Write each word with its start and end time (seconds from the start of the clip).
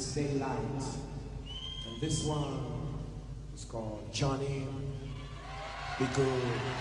It's 0.00 0.14
daylight. 0.14 0.56
And 1.86 2.00
this 2.00 2.24
one 2.24 3.04
is 3.54 3.66
called 3.66 4.10
Johnny 4.10 4.66
Be 5.98 6.06
Good. 6.14 6.79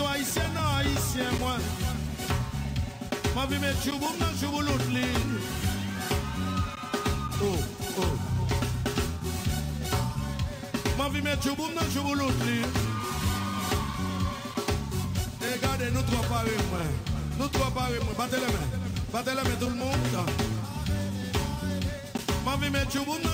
to 0.00 0.06
Haitien 0.06 0.52
nan 0.54 0.64
Haitien 0.74 1.34
mwen 1.40 1.60
Mwen 3.34 3.48
vi 3.48 3.58
met 3.58 3.76
chouboum 3.84 4.16
nan 4.18 4.32
choubou 4.40 4.62
lout 4.64 4.84
li 4.94 5.04
Oh, 7.48 7.60
oh. 8.02 8.14
Mwen 10.96 11.12
vi 11.12 11.22
met 11.22 11.44
chouboum 11.44 11.74
nan 11.76 11.90
choubou 11.92 12.14
lout 12.20 12.44
li 12.46 12.58
E 15.48 15.52
gade 15.64 15.90
nou 15.92 16.04
tro 16.08 16.22
pari 16.30 16.56
mwen 16.70 16.94
Nou 17.38 17.48
tro 17.48 17.68
pari 17.76 18.00
mwen, 18.04 18.16
bate 18.16 18.40
le 18.44 18.48
men 18.56 18.68
Bate 19.12 19.36
le 19.36 19.42
men 19.48 19.58
tout 19.60 19.68
l'monde 19.68 20.24
Mwen 22.44 22.60
vi 22.64 22.72
met 22.78 22.88
chouboum 22.96 23.20
nan 23.26 23.29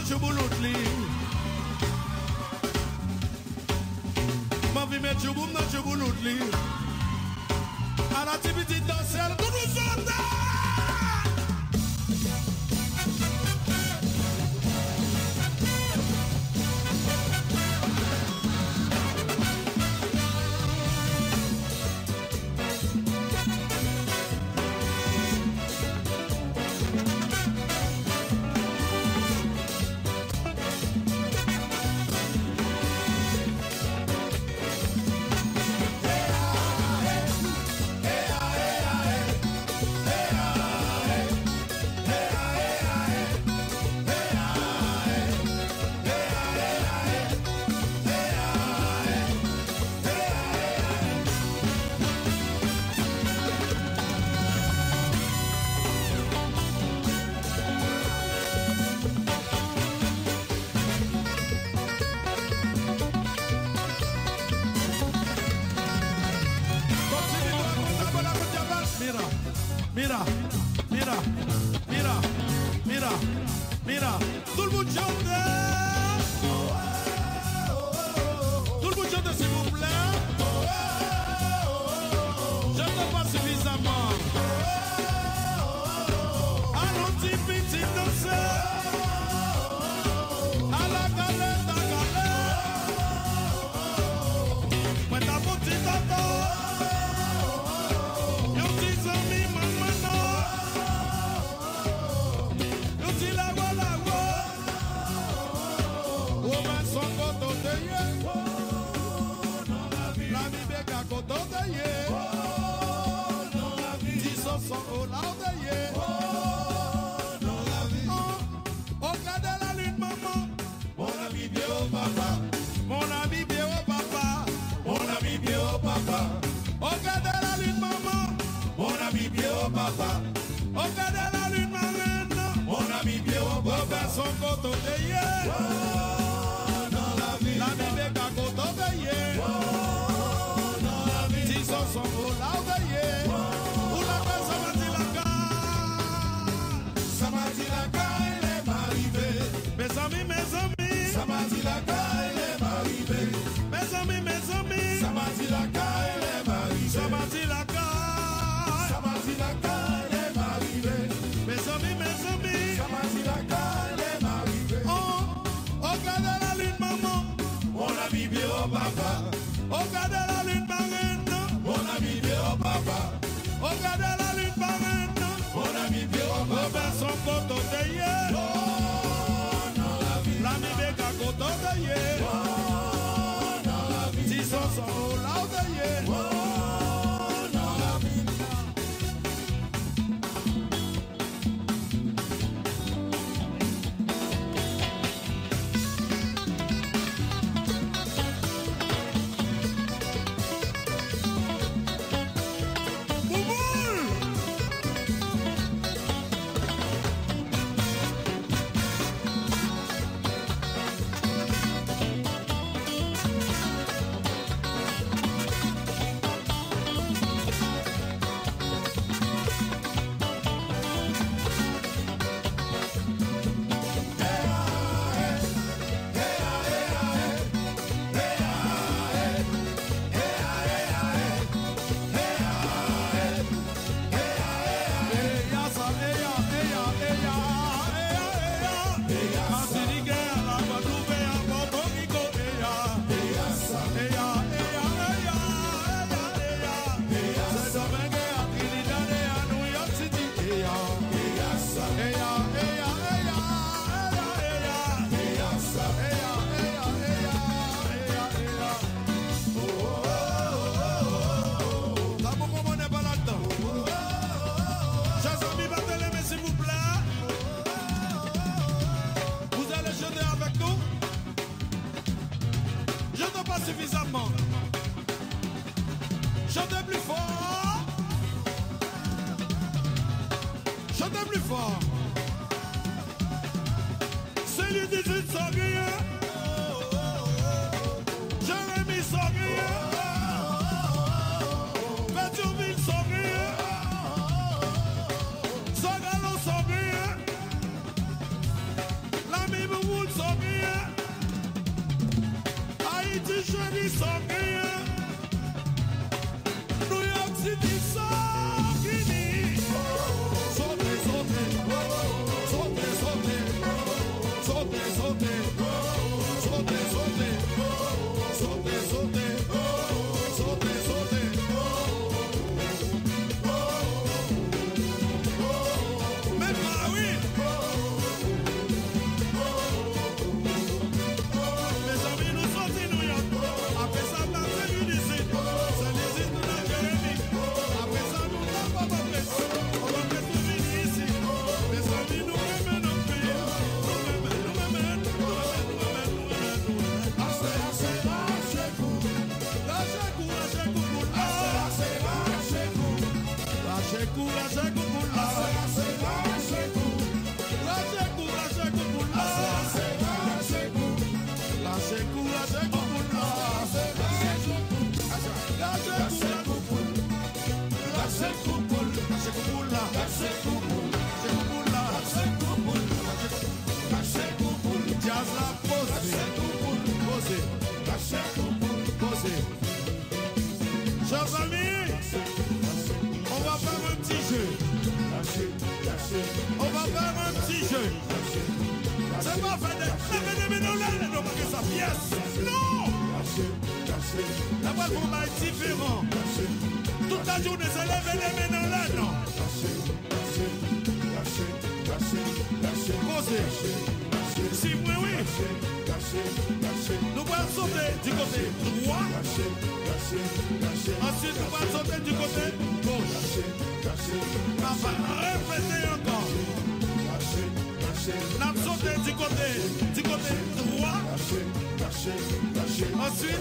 Ensuite, 423.06 423.38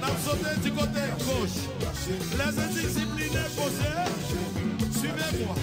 nous 0.00 0.30
sauté 0.30 0.60
du 0.62 0.70
côté 0.70 1.00
gauche. 1.24 1.66
Les 2.32 2.62
indisciplinés 2.62 3.50
posés, 3.56 4.06
suivez-moi. 4.92 5.54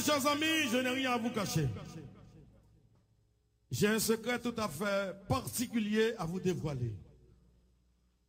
Bien, 0.00 0.14
chers 0.14 0.26
amis, 0.28 0.68
je 0.70 0.78
n'ai 0.78 0.90
rien 0.90 1.12
à 1.12 1.18
vous 1.18 1.30
cacher. 1.30 1.68
J'ai 3.70 3.88
un 3.88 3.98
secret 3.98 4.40
tout 4.40 4.54
à 4.56 4.68
fait 4.68 5.26
particulier 5.28 6.14
à 6.18 6.24
vous 6.24 6.40
dévoiler. 6.40 6.94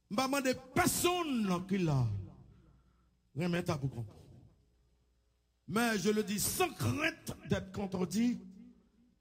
Maman 0.10 0.42
des 0.42 0.56
personnes 0.76 1.66
qui 1.68 1.78
l'a 1.78 2.06
remettent 3.36 3.70
à 3.70 3.76
vous 3.76 3.88
comprendre. 3.88 4.20
Mais 5.68 5.98
je 5.98 6.10
le 6.10 6.24
dis 6.24 6.40
sans 6.40 6.70
crainte 6.70 7.38
d'être 7.50 7.72
contredit, 7.72 8.40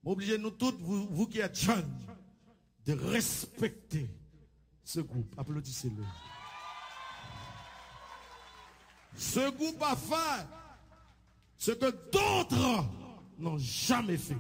Obligez 0.03 0.39
nous 0.39 0.51
toutes, 0.51 0.81
vous, 0.81 1.07
vous 1.09 1.27
qui 1.27 1.41
êtes 1.41 1.59
jeunes, 1.59 1.95
de 2.87 2.95
respecter 2.95 4.09
ce 4.83 5.01
groupe. 5.01 5.35
Applaudissez-le. 5.37 6.03
Ce 9.15 9.51
groupe 9.51 9.83
a 9.83 9.95
fait 9.95 10.47
ce 11.61 11.73
que 11.73 11.91
d'autres 12.11 12.87
n'ont 13.39 13.59
jamais 13.59 14.17
fait. 14.17 14.39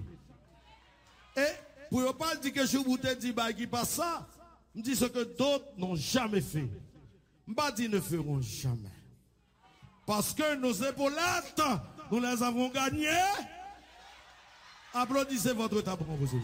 Et 1.37 1.53
pour 1.91 2.01
ne 2.01 2.13
pas 2.13 2.35
dire 2.37 2.53
que 2.55 2.67
je 2.67 2.79
vous 2.79 2.97
ai 2.97 3.15
dit 3.15 3.31
bah, 3.31 3.53
qui 3.53 3.67
passe 3.67 3.91
ça, 3.91 4.27
je 4.75 4.81
dis 4.81 4.97
ce 4.97 5.05
que 5.05 5.37
d'autres 5.37 5.67
n'ont 5.77 5.95
jamais 5.95 6.41
fait. 6.41 6.69
Je 7.47 7.53
ne 7.53 7.71
dis 7.73 7.89
ne 7.91 8.01
feront 8.01 8.41
jamais. 8.41 8.89
Parce 10.07 10.33
que 10.33 10.55
nos 10.57 10.73
épaulettes, 10.73 11.63
nous 12.11 12.21
les 12.21 12.43
avons 12.43 12.71
gagnées. 12.71 13.07
Applaudissez 14.95 15.53
votre 15.53 15.83
tabouret, 15.83 16.17
vous 16.19 16.41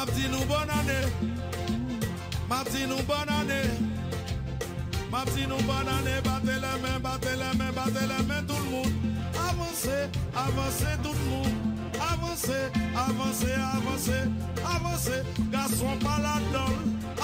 Map 0.00 0.08
di 0.16 0.28
nou 0.32 0.44
bon 0.48 0.70
ane 0.72 0.98
Map 2.48 2.68
di 2.72 2.86
nou 2.88 3.02
bon 3.04 3.30
ane 3.36 3.58
Map 5.12 5.28
di 5.36 5.44
nou 5.44 5.60
bon 5.68 5.88
ane 5.92 6.14
Bate 6.24 6.54
le 6.56 6.70
men, 6.80 7.02
bate 7.04 7.32
le 7.36 7.50
men, 7.58 7.74
bate 7.76 8.06
le 8.08 8.22
men 8.24 8.46
Tout 8.48 8.62
l'moun 8.64 8.88
Avansè, 9.36 10.08
avansè 10.32 10.96
tout 11.02 11.12
l'moun 11.26 11.52
Avansè, 12.00 12.60
avansè, 12.96 13.52
avansè 13.76 14.20
Avansè, 14.72 15.18
gason 15.52 16.00
pa 16.00 16.16
la 16.24 16.38
dol 16.48 16.78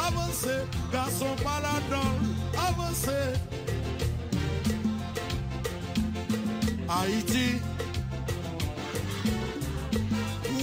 Avansè, 0.04 0.58
gason 0.92 1.32
pa 1.40 1.56
la 1.64 1.78
dol 1.88 2.12
Avansè 2.66 3.22
Haiti 6.92 7.48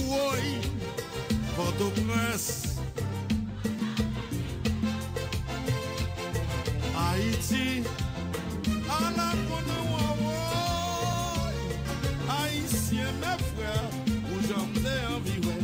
Woy 0.06 0.63
Port-au-Prince 1.56 2.78
Haïti 6.96 7.84
A 8.90 9.10
la 9.16 9.28
konou 9.46 9.84
wawoy 9.94 11.58
Haïtien 12.28 13.14
mè 13.22 13.36
frè 13.52 13.74
Ou 14.32 14.40
jante 14.48 14.94
anviwe 15.12 15.54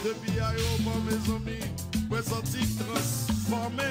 Depi 0.00 0.38
a 0.40 0.54
yo 0.56 0.70
mò 0.86 0.96
mè 1.04 1.18
zomi 1.26 1.58
Mwen 2.08 2.24
santi 2.30 2.64
transformè 2.80 3.90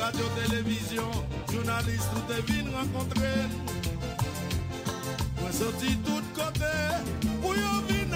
Radio, 0.00 0.26
televizyon 0.40 1.14
Jounalist 1.52 2.10
ou 2.16 2.26
te 2.32 2.42
vin 2.50 2.74
renkontre 2.74 3.36
Mwen 5.38 5.54
santi 5.62 5.94
tout 6.10 6.34
kote 6.34 6.74
Pou 7.38 7.54
yo 7.54 7.78
vi 7.86 7.97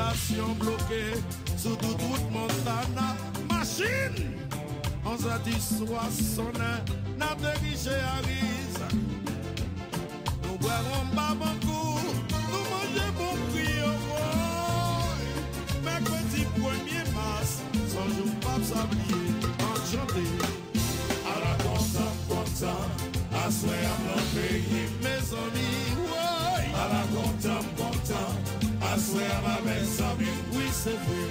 Circulation 0.00 0.54
bloquée 0.58 1.12
sur 1.56 1.76
toute 1.76 2.00
route 2.02 2.30
Montana. 2.32 3.16
Machine! 3.48 4.32
On 5.04 5.16
s'est 5.16 5.42
dit 5.44 5.60
soixante, 5.60 6.58
n'a 7.18 7.34
dirigé 7.34 7.90
à 7.90 8.20
Riz. 8.26 8.78
Nous 10.44 10.56
boirons 10.58 11.06
pas 11.14 11.34
beaucoup, 11.34 11.98
nous 12.50 12.64
mangeons 12.70 13.12
bon 13.18 13.34
prix 13.52 13.80
au. 13.82 13.94
Mercredi 15.84 16.42
1er 16.56 17.04
mars, 17.14 17.52
sans 17.88 18.08
jour 18.14 18.32
pas 18.40 18.60
s'habiller, 18.62 19.28
enchanté. 19.58 20.26
À 21.26 21.34
la 21.40 21.54
content, 21.64 22.12
content, 22.28 22.84
à 23.34 23.50
swear 23.50 23.94
non 24.06 24.22
pays. 24.34 24.88
Mes 25.02 25.22
amis, 25.36 25.86
ouais. 26.10 26.66
À 26.74 26.88
la 26.88 27.02
content, 27.14 27.64
content, 27.76 28.30
Aswe 28.92 29.22
a 29.24 29.38
ma 29.46 29.56
bel 29.64 29.84
san 29.86 30.16
mil, 30.18 30.38
oui 30.52 30.66
se 30.82 30.90
vwe 31.04 31.22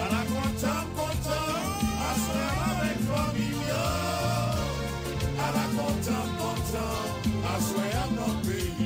A 0.00 0.02
la 0.12 0.22
kontan 0.30 0.84
kontan, 0.96 1.62
aswe 2.10 2.40
a 2.48 2.52
ma 2.58 2.70
bel 2.80 2.98
fami 3.08 3.48
yo 3.70 3.86
A 5.44 5.48
la 5.56 5.64
kontan 5.76 6.28
kontan, 6.40 7.08
aswe 7.54 7.86
a 8.02 8.04
nan 8.16 8.34
peyi 8.44 8.79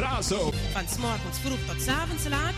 Razo. 0.00 0.52
Van 0.72 0.88
's 0.88 0.96
morgens 0.96 1.38
vroeg 1.38 1.58
tot 1.66 1.82
's 1.82 1.88
avonds 1.88 2.28
laat. 2.28 2.54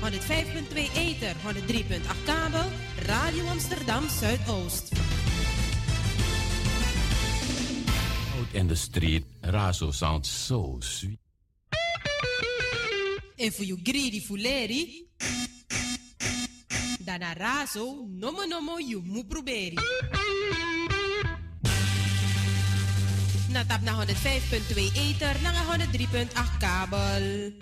105.2 0.00 0.92
Ether, 0.94 1.34
103.8 1.36 2.24
kabel. 2.24 2.70
Radio 3.06 3.46
Amsterdam 3.46 4.08
Zuidoost. 4.08 4.92
Out 8.38 8.52
in 8.52 8.66
the 8.66 8.74
street, 8.74 9.24
Razo 9.40 9.90
sounds 9.90 10.46
so 10.46 10.76
sweet. 10.78 11.18
En 13.36 13.52
voor 13.52 13.64
you 13.64 13.80
greedy 13.82 14.20
fuleri. 14.20 15.08
Dana 17.04 17.32
razo, 17.32 18.06
nomo 18.08 18.44
nomo 18.46 18.78
you 18.78 19.02
mu 19.04 19.24
proberi. 19.24 19.78
Natap 23.48 23.82
na 23.82 24.06
105.2 24.06 24.92
Ether, 24.94 25.36
na 25.42 25.52
103.8 25.52 26.49
kabel. 26.70 27.52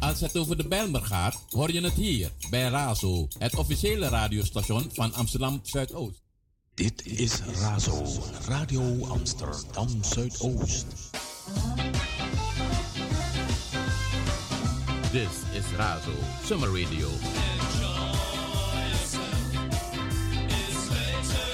Als 0.00 0.20
het 0.20 0.36
over 0.36 0.56
de 0.56 0.68
Bijlmer 0.68 1.02
gaat, 1.02 1.44
hoor 1.50 1.72
je 1.72 1.80
het 1.80 1.92
hier 1.92 2.30
bij 2.50 2.68
Razo, 2.68 3.28
het 3.38 3.56
officiële 3.56 4.08
radiostation 4.08 4.90
van 4.92 5.14
Amsterdam 5.14 5.60
Zuidoost. 5.62 6.22
Dit 6.74 7.06
is 7.06 7.40
Razo, 7.40 8.04
Radio 8.48 9.06
Amsterdam 9.06 9.88
Zuidoost. 10.00 10.86
This 15.10 15.32
is 15.52 15.64
Razo, 15.76 16.12
Summer 16.44 16.80
Radio. 16.80 17.08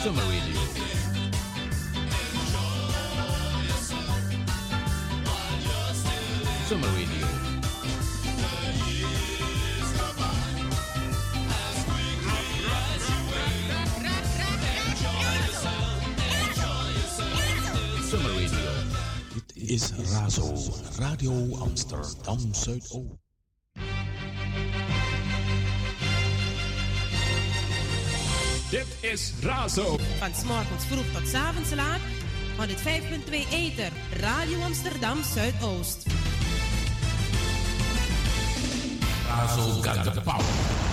Summer 0.03 0.23
Radio. 0.23 0.38
Is 19.71 19.93
Razo, 19.93 20.55
Radio 20.99 21.31
Amsterdam 21.61 22.55
Zuidoost. 22.55 23.19
Dit 28.71 28.87
is 29.01 29.33
Razo. 29.43 29.97
Van 30.19 30.35
's 30.35 30.45
morgens 30.45 30.85
vroeg 30.85 31.05
tot 31.13 31.29
's 31.29 31.35
avonds 31.35 31.75
laat. 31.75 32.01
105.2 32.57 33.49
Ether, 33.51 33.93
Radio 34.21 34.61
Amsterdam 34.63 35.23
Zuidoost. 35.23 36.07
Razo 39.27 39.83
got 39.83 40.15
the 40.15 40.21
power. 40.21 40.88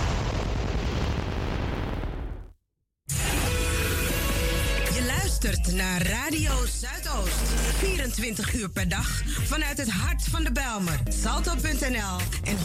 Luistert 5.42 5.74
naar 5.74 6.02
Radio 6.02 6.52
Zuidoost. 6.80 7.34
24 7.78 8.54
uur 8.54 8.70
per 8.70 8.88
dag 8.88 9.22
vanuit 9.44 9.78
het 9.78 9.90
hart 9.90 10.22
van 10.22 10.44
de 10.44 10.52
Belmer. 10.52 11.00
Salto.nl 11.08 12.18
en 12.44 12.56
105.2 12.56 12.64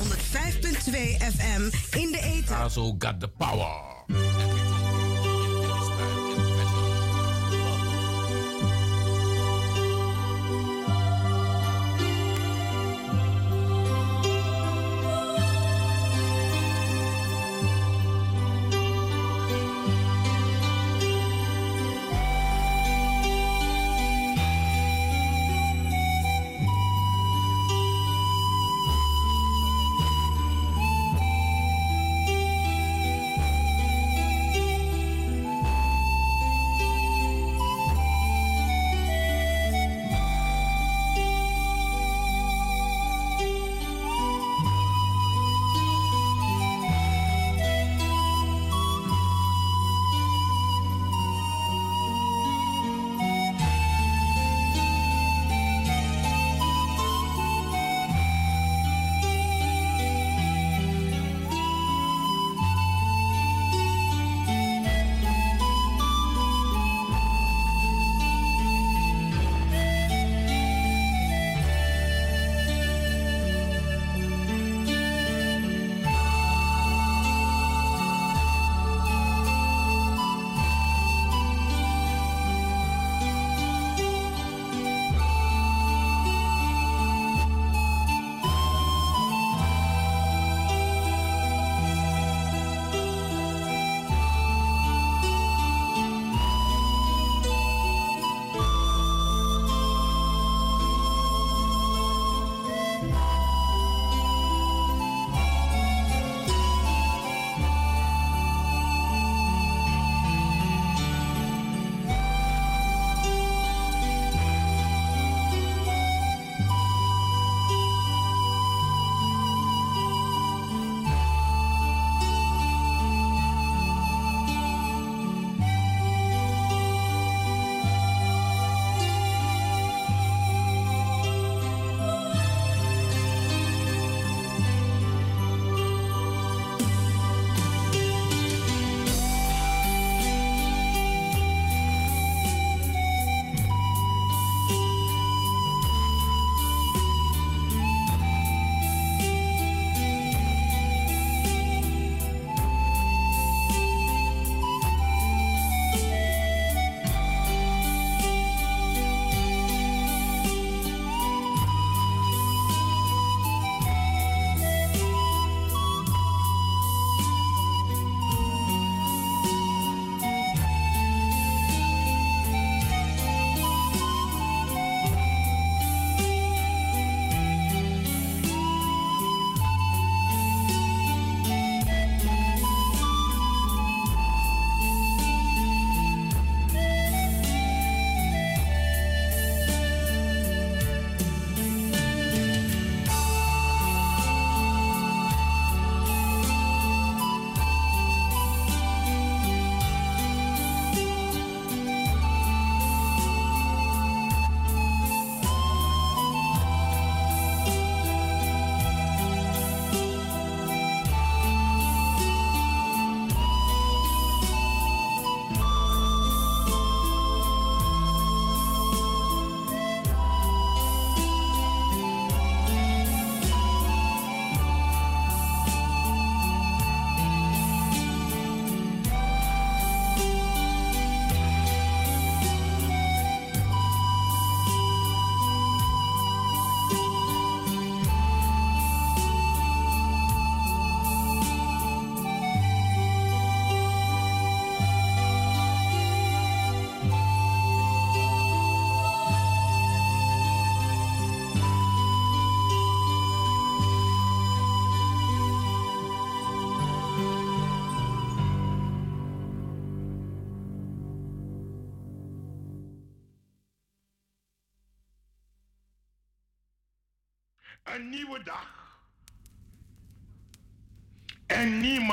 FM 1.35 1.61
in 1.97 2.11
de 2.11 2.19
eten. 2.23 2.71
Got 2.99 3.19
the 3.19 3.27
power. 3.37 4.70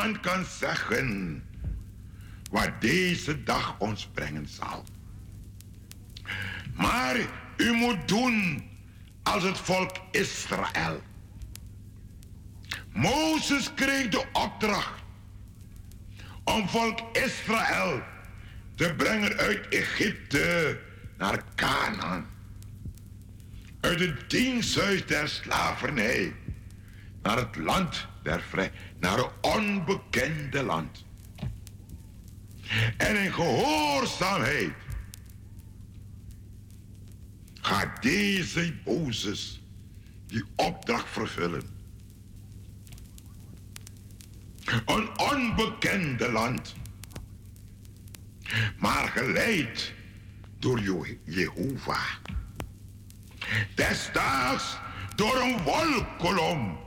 Niemand 0.05 0.21
kan 0.21 0.45
zeggen 0.45 1.43
wat 2.51 2.81
deze 2.81 3.43
dag 3.43 3.79
ons 3.79 4.07
brengen 4.07 4.49
zal. 4.49 4.85
Maar 6.75 7.17
u 7.57 7.73
moet 7.73 8.09
doen 8.09 8.69
als 9.23 9.43
het 9.43 9.59
volk 9.59 9.97
Israël. 10.11 11.03
Mozes 12.93 13.75
kreeg 13.75 14.09
de 14.09 14.25
opdracht 14.33 15.03
om 16.45 16.69
volk 16.69 17.17
Israël 17.17 18.03
te 18.75 18.95
brengen 18.97 19.37
uit 19.37 19.69
Egypte 19.69 20.81
naar 21.17 21.43
Canaan. 21.55 22.27
Uit 23.81 24.01
het 24.01 24.31
diensthuis 24.31 25.07
der 25.07 25.29
slavernij 25.29 26.35
naar 27.23 27.37
het 27.37 27.57
land 27.57 28.09
der 28.29 28.41
vrij, 28.43 28.73
naar 29.01 29.19
een 29.19 29.31
onbekende 29.41 30.63
land. 30.63 31.05
En 32.97 33.25
in 33.25 33.33
gehoorzaamheid 33.33 34.73
gaat 37.61 38.03
deze 38.03 38.75
Mozes 38.85 39.63
die 40.27 40.45
opdracht 40.57 41.09
vervullen. 41.09 41.63
Een 44.87 45.19
onbekende 45.19 46.33
land. 46.33 46.75
Maar 48.79 49.09
geleid 49.09 49.93
door 50.59 50.81
Je- 50.81 51.19
Jehovah. 51.25 52.09
Destijds 53.75 54.77
door 55.17 55.37
een 55.37 55.63
wolkolom. 55.63 56.87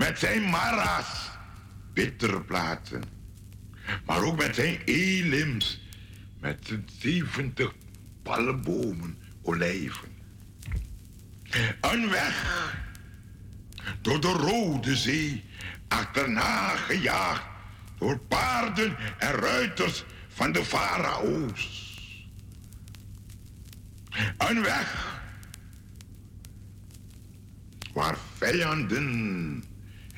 met 0.00 0.18
zijn 0.18 0.50
mara's, 0.50 1.30
bittere 1.92 2.40
plaatsen. 2.40 3.02
Maar 4.06 4.22
ook 4.22 4.36
met 4.36 4.54
zijn 4.54 4.78
elims, 4.84 5.80
met 6.38 6.58
zijn 6.66 6.88
70 6.98 7.74
palmbomen, 8.22 9.18
olijven. 9.42 10.08
Een 11.80 12.10
weg 12.10 12.74
door 14.00 14.20
de 14.20 14.28
Rode 14.28 14.96
Zee, 14.96 15.44
achterna 15.88 16.76
gejaagd 16.76 17.44
door 17.98 18.18
paarden 18.18 18.96
en 19.18 19.32
ruiters 19.32 20.04
van 20.28 20.52
de 20.52 20.64
farao's. 20.64 21.88
Een 24.38 24.62
weg 24.62 25.20
waar 27.92 28.16
vijanden 28.36 29.68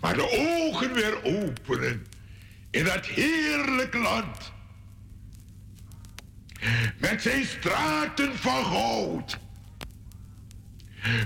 Maar 0.00 0.14
de 0.14 0.30
ogen 0.30 0.92
weer 0.92 1.24
openen 1.24 2.06
in 2.70 2.84
dat 2.84 3.06
heerlijk 3.06 3.94
land. 3.94 4.52
Met 6.98 7.22
zijn 7.22 7.44
straten 7.44 8.38
van 8.38 8.64
goud. 8.64 9.38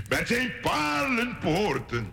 Met 0.09 0.27
zijn 0.27 0.51
palenpoorten. 0.61 2.11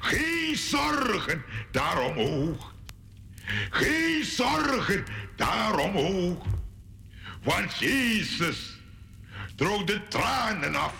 Geen 0.00 0.56
zorgen 0.56 1.44
daaromhoog. 1.70 2.74
Geen 3.70 4.24
zorgen 4.24 5.04
daaromhoog. 5.36 6.46
Want 7.42 7.78
Jezus 7.78 8.78
droog 9.56 9.84
de 9.84 10.08
tranen 10.08 10.74
af. 10.74 10.94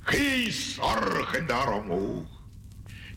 Geen 0.00 0.52
zorgen 0.52 1.46
daarom 1.46 1.88
hoog. 1.88 2.31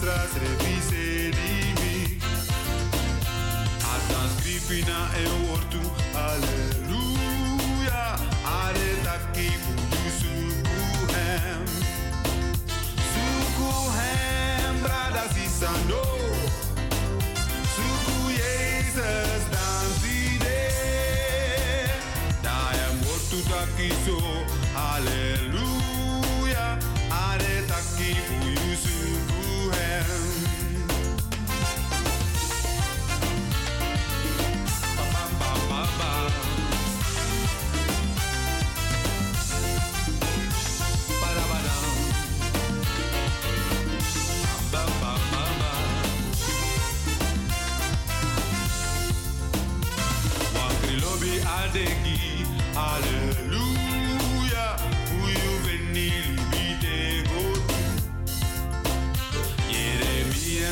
nuestras 0.00 0.32
reviserimi. 0.34 2.18
Atas 3.82 4.42
gripina 4.42 5.10
e 5.18 5.52
ortu 5.52 5.80
ale. 6.14 6.69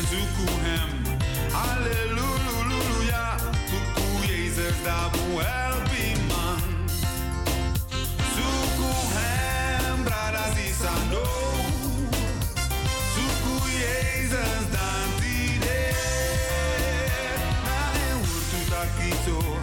Zuku 0.09 0.45
hem, 0.65 0.89
hallelujah. 1.53 3.37
Zuku 3.69 4.25
Jezus 4.25 4.73
dabu 4.83 5.37
helping 5.37 6.17
man. 6.27 6.65
Zuku 8.33 8.89
hem, 9.13 10.03
brada 10.03 10.49
sisando. 10.57 11.21
Zuku 13.13 13.53
Jezus 13.69 14.65
dan 14.73 15.09
tide. 15.21 15.93
Na 17.65 17.77
en 17.93 18.17
urtu 18.17 18.59
takito. 18.65 19.58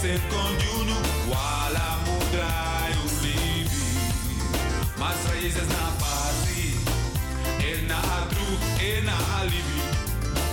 Sangado 0.00 0.08
bense 0.08 0.20
con 0.28 0.52
yunu. 0.58 0.96
Wala 1.28 1.98
mudra 2.06 2.88
ulibi. 3.04 3.68
Masra 4.98 5.34
Jesus 5.40 5.68
na 5.68 5.90
pasi. 6.00 6.74
El 7.60 7.86
na 7.86 7.98
atru, 7.98 8.46
el 8.80 9.04
na 9.04 9.16
alibi. 9.40 9.80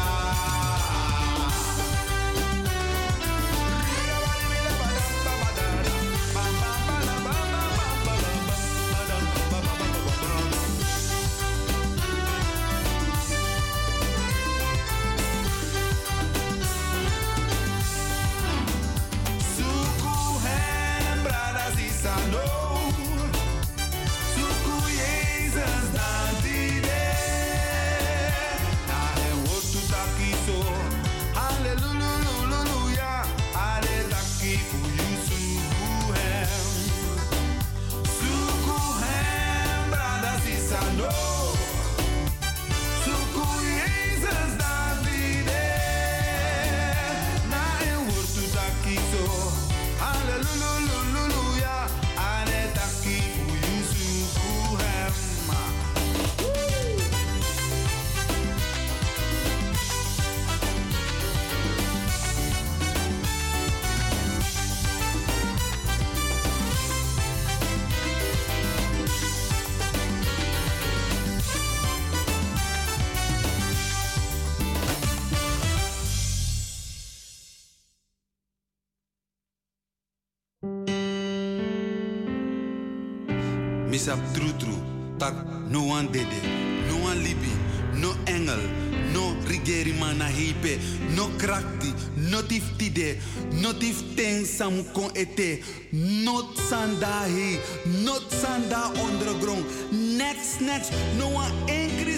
samu 94.68 94.84
kon 94.92 95.10
ete, 95.14 95.62
no 95.92 96.42
sanda 96.54 97.24
he, 97.26 97.58
no 98.04 98.18
sanda 98.28 98.92
undergrond, 99.00 99.64
next 99.92 100.60
next, 100.60 100.92
no 101.18 101.28
one 101.28 101.52
angry 101.68 102.16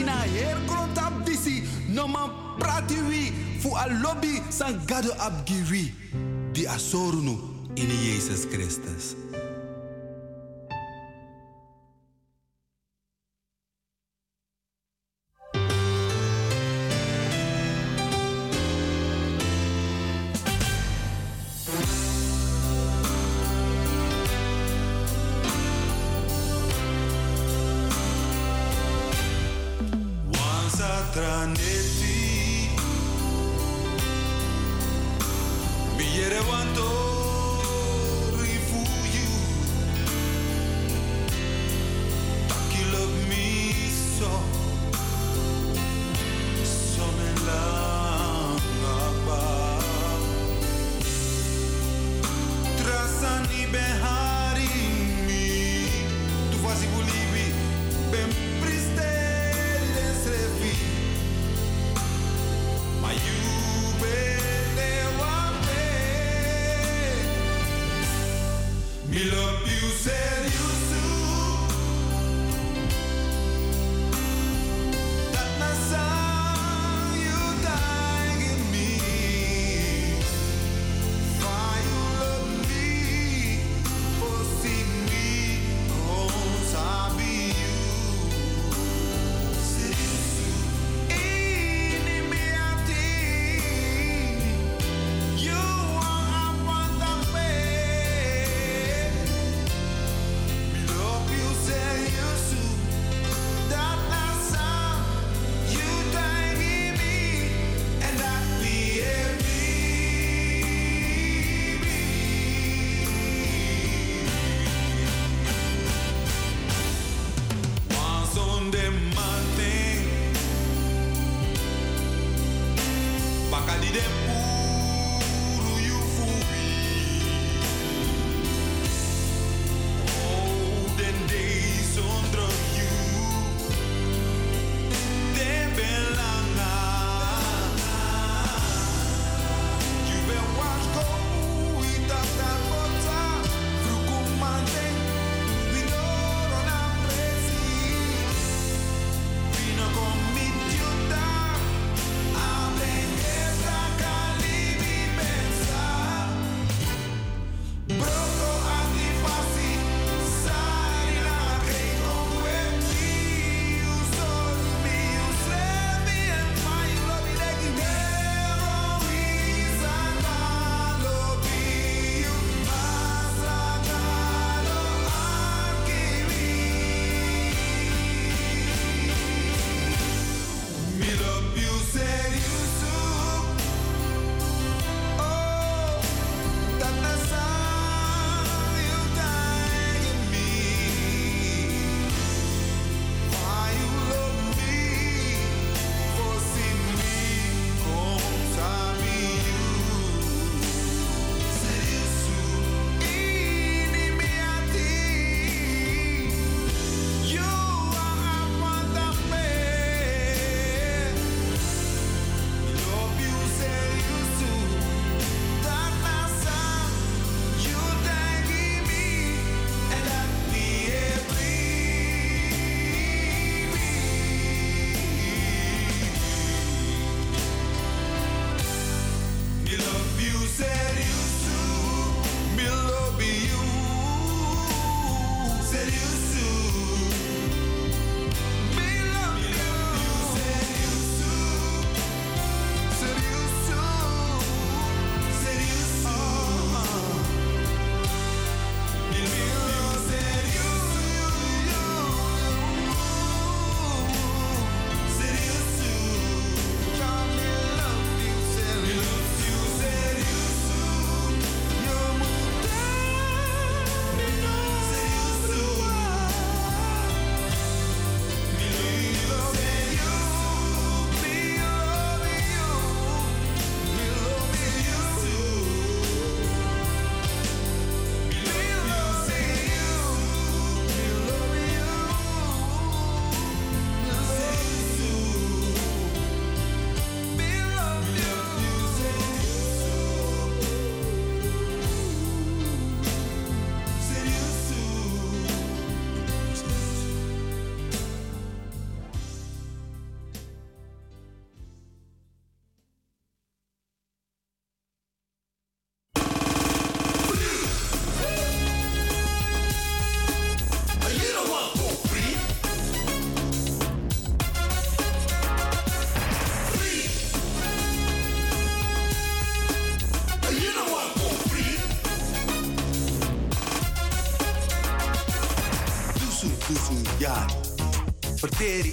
in 0.00 0.08
a 0.08 0.10
hair 0.10 0.56
grond 0.66 0.98
up 0.98 1.12
disi, 1.24 1.62
no 1.88 2.08
man 2.08 2.30
prati 2.58 2.96
wi, 3.08 3.30
fu 3.60 3.68
a 3.70 3.86
lobby 4.02 4.40
san 4.50 4.78
gado 4.86 5.12
abgiwi, 5.18 5.92
di 6.52 6.66
asorunu 6.66 7.38
in 7.76 7.88
Jezus 7.88 8.46
Christus. 8.46 9.21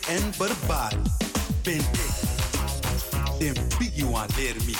en 0.10 0.34
barbaar 0.38 0.94
ben 1.64 1.74
e. 1.74 1.80
ik. 1.80 3.40
Den 3.40 3.68
Biguan 3.78 4.28
leer 4.36 4.56
me. 4.66 4.74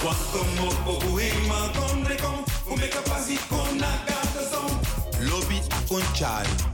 Quanto 0.00 0.44
moco 0.60 1.06
huima 1.06 1.70
condre 1.78 2.16
com, 2.16 2.44
ume 2.72 2.88
capaz 2.88 3.28
y 3.28 3.38
con 3.48 3.82
agata 3.82 4.42
son. 4.50 5.28
Lobby 5.28 5.60
a 5.70 5.80
conchari. 5.88 6.65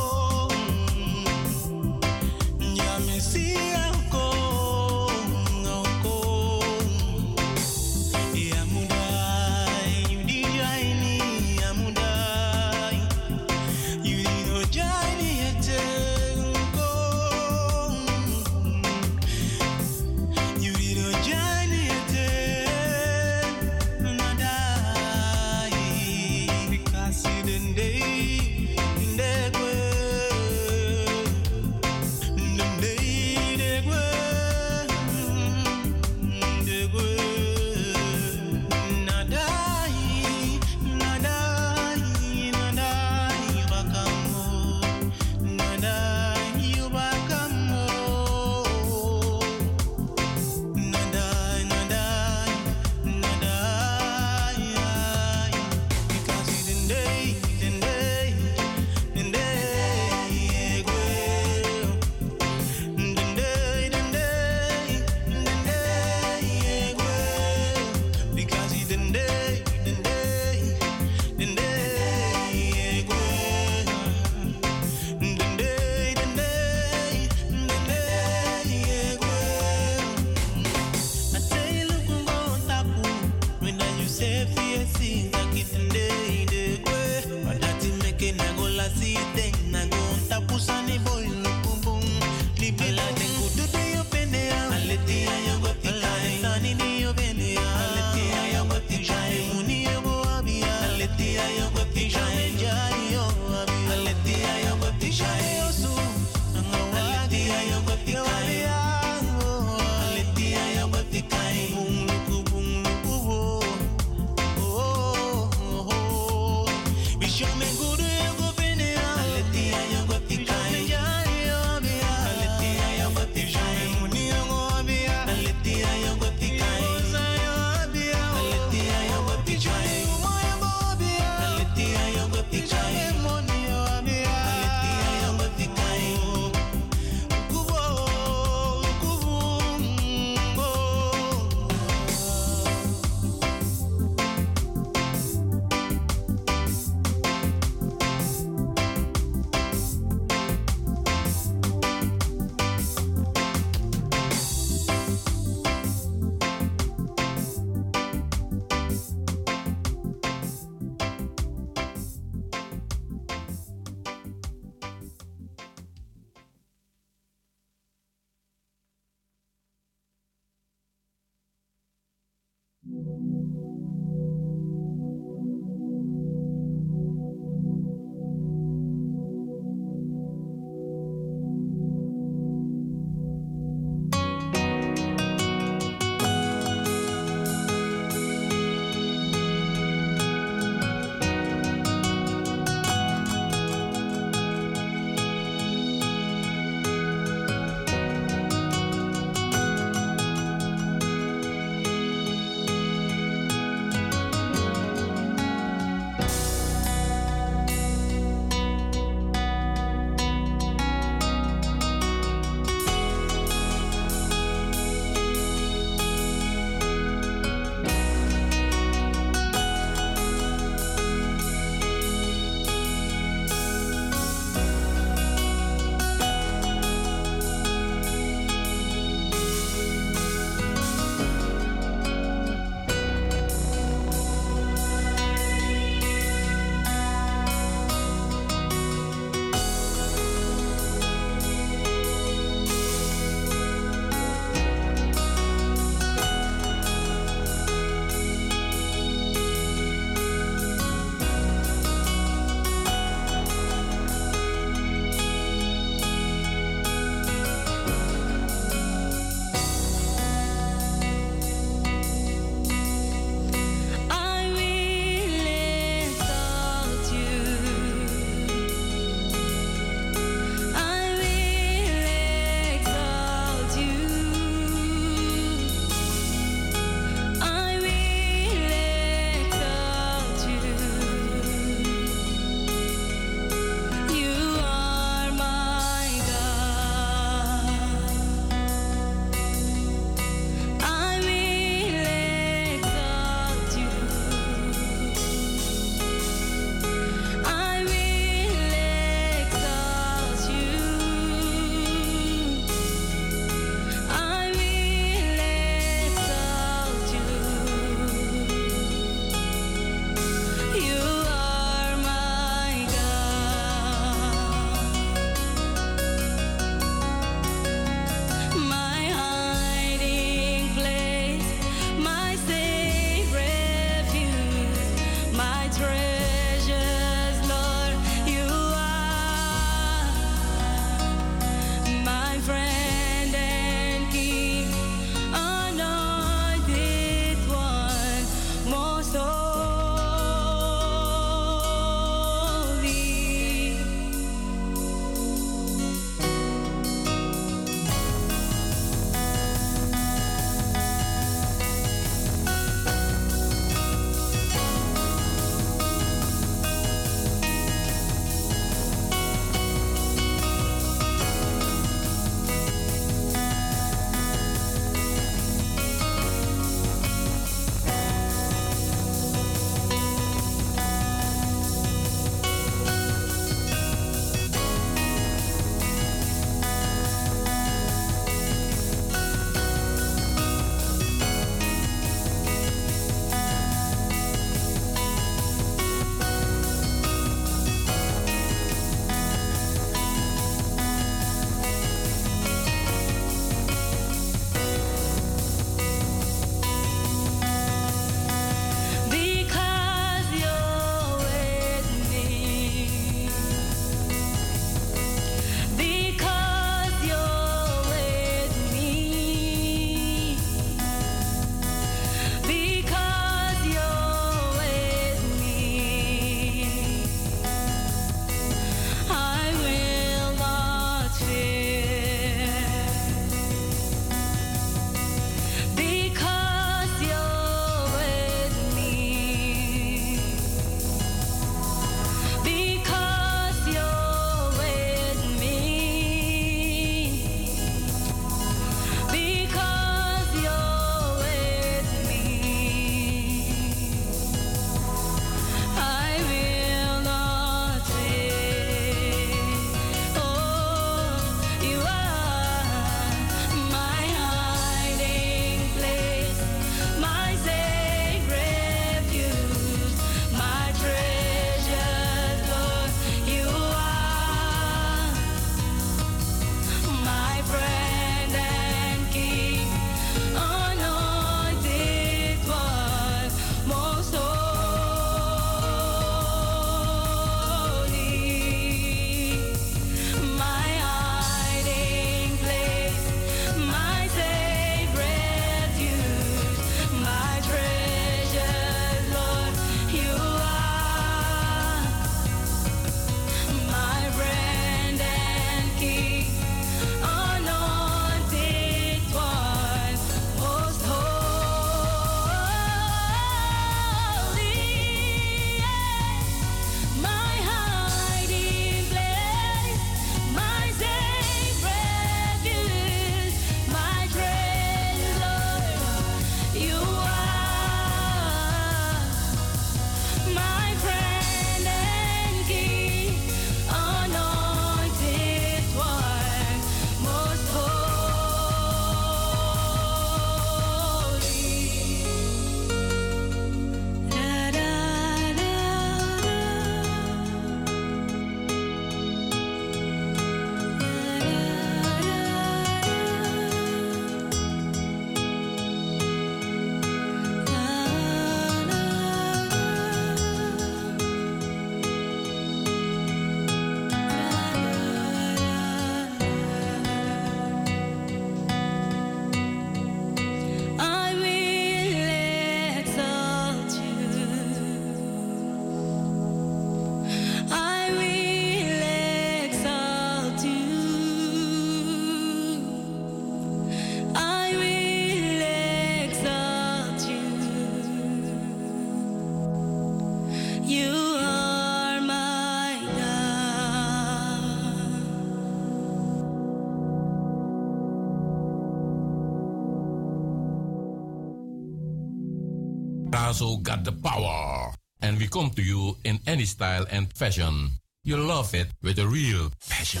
Razo 593.36 593.62
got 593.62 593.84
the 593.84 593.92
power. 593.92 594.72
And 595.02 595.18
we 595.18 595.28
come 595.28 595.50
to 595.50 595.62
you 595.62 595.96
in 596.04 596.18
any 596.26 596.46
style 596.46 596.86
and 596.90 597.12
fashion. 597.12 597.68
You 598.02 598.16
love 598.16 598.54
it 598.54 598.68
with 598.82 598.98
a 598.98 599.06
real 599.06 599.50
passion. 599.68 600.00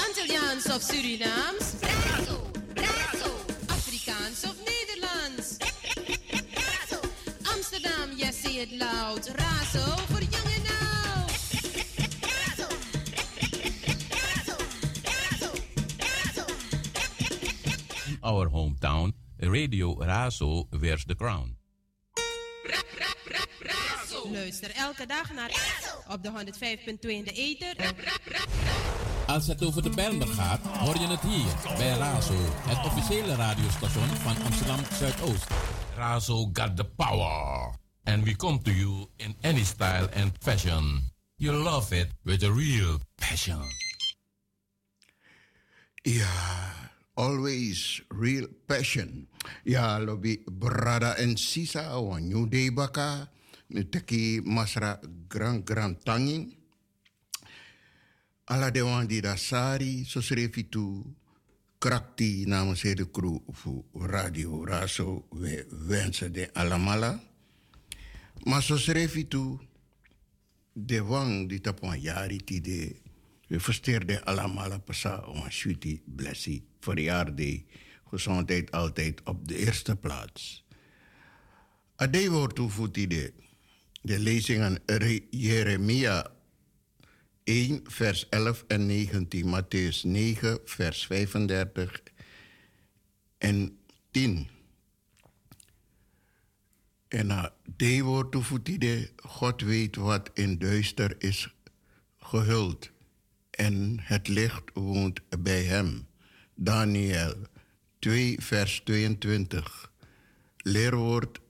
Antilliaans 0.00 0.66
of 0.74 0.80
Surinaams? 0.80 1.76
Razo, 1.84 2.38
Razo. 2.74 3.30
Afrikaans 3.68 4.44
of 4.44 4.56
Nederlands? 4.64 5.58
Razo. 6.56 7.52
Amsterdam, 7.52 8.12
yes, 8.16 8.36
say 8.36 8.62
it 8.62 8.72
loud. 8.72 9.20
Razo 9.20 10.11
Radio 19.62 19.94
Razo 19.98 20.66
wears 20.70 21.04
the 21.04 21.14
crown. 21.14 21.56
Luister 24.30 24.70
elke 24.74 25.06
dag 25.06 25.32
naar 25.32 25.50
op 26.08 26.22
de 26.22 26.30
105.2 26.30 26.98
in 27.00 27.24
de 27.24 27.32
ether. 27.32 27.76
Als 29.26 29.46
het 29.46 29.64
over 29.64 29.82
de 29.82 29.90
Bijlmer 29.90 30.26
gaat, 30.26 30.60
hoor 30.66 30.98
je 30.98 31.06
het 31.06 31.20
hier 31.20 31.76
bij 31.76 31.96
Razo, 31.96 32.34
het 32.42 32.86
officiële 32.86 33.34
radiostation 33.34 34.06
van 34.06 34.42
Amsterdam 34.44 34.78
Zuidoost. 34.98 35.46
Razo 35.96 36.50
got 36.52 36.76
the 36.76 36.84
power. 36.84 37.74
And 38.04 38.24
we 38.24 38.36
come 38.36 38.62
to 38.62 38.70
you 38.70 39.06
in 39.16 39.36
any 39.40 39.64
style 39.64 40.08
and 40.14 40.32
fashion. 40.40 41.12
You 41.34 41.56
love 41.56 41.96
it 41.96 42.08
with 42.22 42.42
a 42.42 42.52
real 42.52 42.98
passion. 43.14 43.62
Ja, 46.02 46.81
always 47.14 48.00
real 48.08 48.48
passion. 48.66 49.28
Ja, 49.64 49.98
lobby 49.98 50.42
brada 50.46 51.16
en 51.18 51.36
sisa 51.36 52.00
wan 52.00 52.28
new 52.28 52.46
day 52.48 52.70
baka. 52.70 53.28
Teki 53.72 54.44
masra 54.44 55.00
grand 55.28 55.64
grand 55.64 55.96
tanging. 56.04 56.54
Ala 58.44 58.70
de 58.70 58.82
wan 58.84 59.06
di 59.06 59.20
da 59.20 59.36
sari, 59.36 60.04
so 60.04 60.20
schreef 60.20 60.56
tu 60.68 61.04
krakti 61.78 62.44
namens 62.46 62.82
de 62.82 63.10
crew 63.10 63.40
voor 63.48 63.84
Radio 63.92 64.64
Raso. 64.64 65.24
We 65.30 65.66
wensen 65.86 66.32
de 66.32 66.50
alamala. 66.52 67.20
Maar 68.44 68.62
zo 68.62 68.76
schreef 68.76 69.28
tu 69.28 69.58
de 70.72 71.02
wang 71.02 71.48
die 71.48 71.60
tapon 71.60 72.00
jari 72.00 72.40
ti 72.44 72.60
de 72.60 72.96
we 73.48 73.60
versteerden 73.60 74.24
allemaal 74.24 74.80
pasa 74.80 75.22
een 75.26 75.52
sweetie 75.52 76.02
blessie 76.06 76.64
verjaarde 76.82 77.62
gezondheid 78.08 78.70
altijd 78.70 79.22
op 79.24 79.48
de 79.48 79.56
eerste 79.56 79.96
plaats. 79.96 80.64
Ade 81.96 82.30
wordt 82.30 82.54
toevoegd 82.54 82.94
de, 82.94 83.32
lezingen 84.18 84.78
Jeremia 85.30 86.30
1 87.44 87.80
vers 87.84 88.28
11 88.28 88.64
en 88.66 88.86
19, 88.86 89.46
Matthäus 89.46 90.02
9 90.02 90.58
vers 90.64 91.06
35 91.06 92.02
en 93.38 93.78
10. 94.10 94.48
En 97.08 97.30
ade 97.30 98.02
wordt 98.02 98.32
de 98.80 99.10
God 99.16 99.60
weet 99.60 99.96
wat 99.96 100.30
in 100.34 100.58
duister 100.58 101.14
is 101.18 101.54
gehuld 102.18 102.90
en 103.50 103.98
het 104.00 104.28
licht 104.28 104.70
woont 104.74 105.20
bij 105.38 105.62
hem. 105.62 106.06
Daniel 106.64 107.34
2, 107.98 108.36
vers 108.40 108.80
22. 108.84 109.92
Leerwoord. 110.56 111.40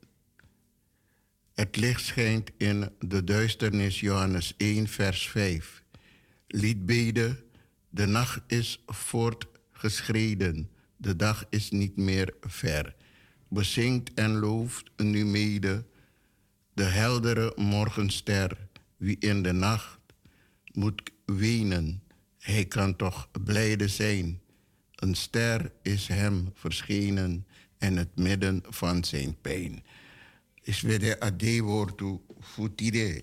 Het 1.55 1.77
licht 1.77 2.05
schijnt 2.05 2.51
in 2.57 2.91
de 2.99 3.25
duisternis, 3.25 4.01
Johannes 4.01 4.55
1, 4.57 4.89
vers 4.89 5.29
5. 5.29 5.83
Liedbede. 6.47 7.45
De 7.89 8.07
nacht 8.07 8.41
is 8.47 8.83
voortgeschreden, 8.87 10.71
de 10.97 11.17
dag 11.17 11.45
is 11.51 11.71
niet 11.71 11.97
meer 11.97 12.35
ver. 12.41 12.95
Bezingt 13.49 14.15
en 14.15 14.39
looft 14.39 14.91
nu 14.97 15.25
mede 15.25 15.85
de 16.75 16.85
heldere 16.85 17.53
morgenster, 17.57 18.69
wie 18.97 19.17
in 19.19 19.43
de 19.43 19.53
nacht 19.53 19.99
moet 20.73 21.11
wenen. 21.25 22.03
Hij 22.39 22.65
kan 22.65 22.97
toch 22.97 23.29
blijde 23.45 23.89
zijn. 23.89 24.42
Een 25.03 25.15
ster 25.15 25.73
is 25.83 26.09
hem 26.09 26.51
verschenen 26.55 27.47
in 27.79 27.97
het 27.97 28.17
midden 28.17 28.63
van 28.69 29.05
zijn 29.05 29.41
pijn. 29.41 29.85
Is 30.63 30.81
weer 30.81 30.99
de 30.99 31.21
ade 31.21 31.61
woord 31.61 31.97
toe 31.97 32.21
voetide. 32.39 33.23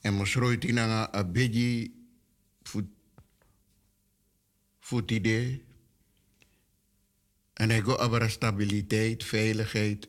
En 0.00 0.14
mosroit 0.14 0.64
in 0.64 0.76
een 0.76 1.12
abedji 1.12 1.94
voetide. 4.78 5.60
En 7.52 7.70
hij 7.70 7.84
over 7.84 8.30
stabiliteit, 8.30 9.24
veiligheid, 9.24 10.08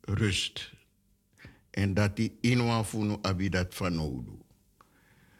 rust. 0.00 0.72
En 1.70 1.94
dat 1.94 2.16
die 2.16 2.36
inwa 2.40 2.84
funu 2.84 3.16
abidat 3.22 3.74
van 3.74 3.94
nodig. 3.94 4.34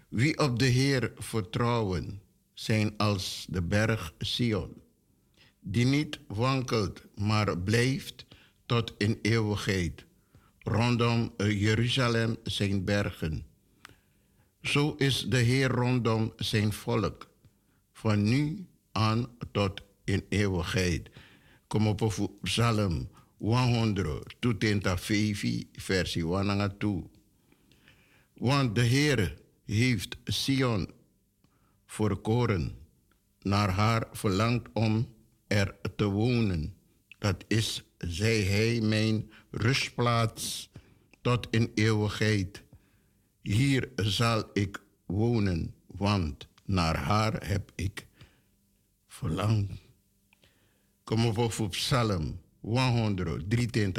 Wie 0.09 0.39
op 0.39 0.59
de 0.59 0.67
Heer 0.67 1.13
vertrouwen, 1.17 2.23
zijn 2.55 2.97
als 2.97 3.47
de 3.49 3.63
berg 3.63 4.15
Sion, 4.19 4.83
die 5.61 5.87
niet 5.87 6.19
wankelt, 6.27 7.03
maar 7.15 7.59
blijft 7.59 8.27
tot 8.67 8.95
in 8.99 9.19
eeuwigheid. 9.23 10.05
Rondom 10.59 11.33
Jeruzalem 11.37 12.37
zijn 12.43 12.85
bergen. 12.85 13.47
Zo 14.63 14.95
is 14.99 15.27
de 15.29 15.37
Heer 15.37 15.69
rondom 15.69 16.33
zijn 16.37 16.73
volk, 16.73 17.31
van 17.93 18.23
nu 18.23 18.67
aan 18.93 19.29
tot 19.53 19.83
in 20.05 20.25
eeuwigheid. 20.29 21.11
Kom 21.67 21.87
op 21.87 22.31
Psalm 22.43 23.11
100, 23.39 24.37
2 24.59 24.81
versie 25.73 26.37
1 26.37 26.79
2. 26.79 27.05
Want 28.35 28.75
de 28.75 28.81
Heer 28.81 29.37
heeft 29.65 30.17
Sion 30.25 30.91
verkoren, 31.95 32.73
naar 33.43 33.71
haar 33.71 34.07
verlangt 34.13 34.69
om 34.73 35.15
er 35.47 35.77
te 35.97 36.05
wonen. 36.05 36.75
Dat 37.19 37.45
is, 37.49 37.85
zei 37.99 38.43
hij, 38.43 38.81
mijn 38.81 39.31
rustplaats 39.51 40.71
tot 41.21 41.47
in 41.51 41.71
eeuwigheid. 41.75 42.63
Hier 43.43 43.89
zal 43.97 44.51
ik 44.53 44.83
wonen, 45.07 45.75
want 45.87 46.49
naar 46.65 46.97
haar 46.97 47.47
heb 47.47 47.73
ik 47.75 48.07
verlangd. 49.07 49.73
Kom 51.05 51.27
op 51.27 51.39
op 51.39 51.71
Psalm 51.71 52.41
100, 52.61 53.51
3 53.51 53.93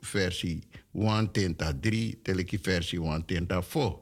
versie 0.00 0.62
103, 0.90 2.20
teleki 2.22 2.58
versie 2.58 2.98
104. 2.98 4.01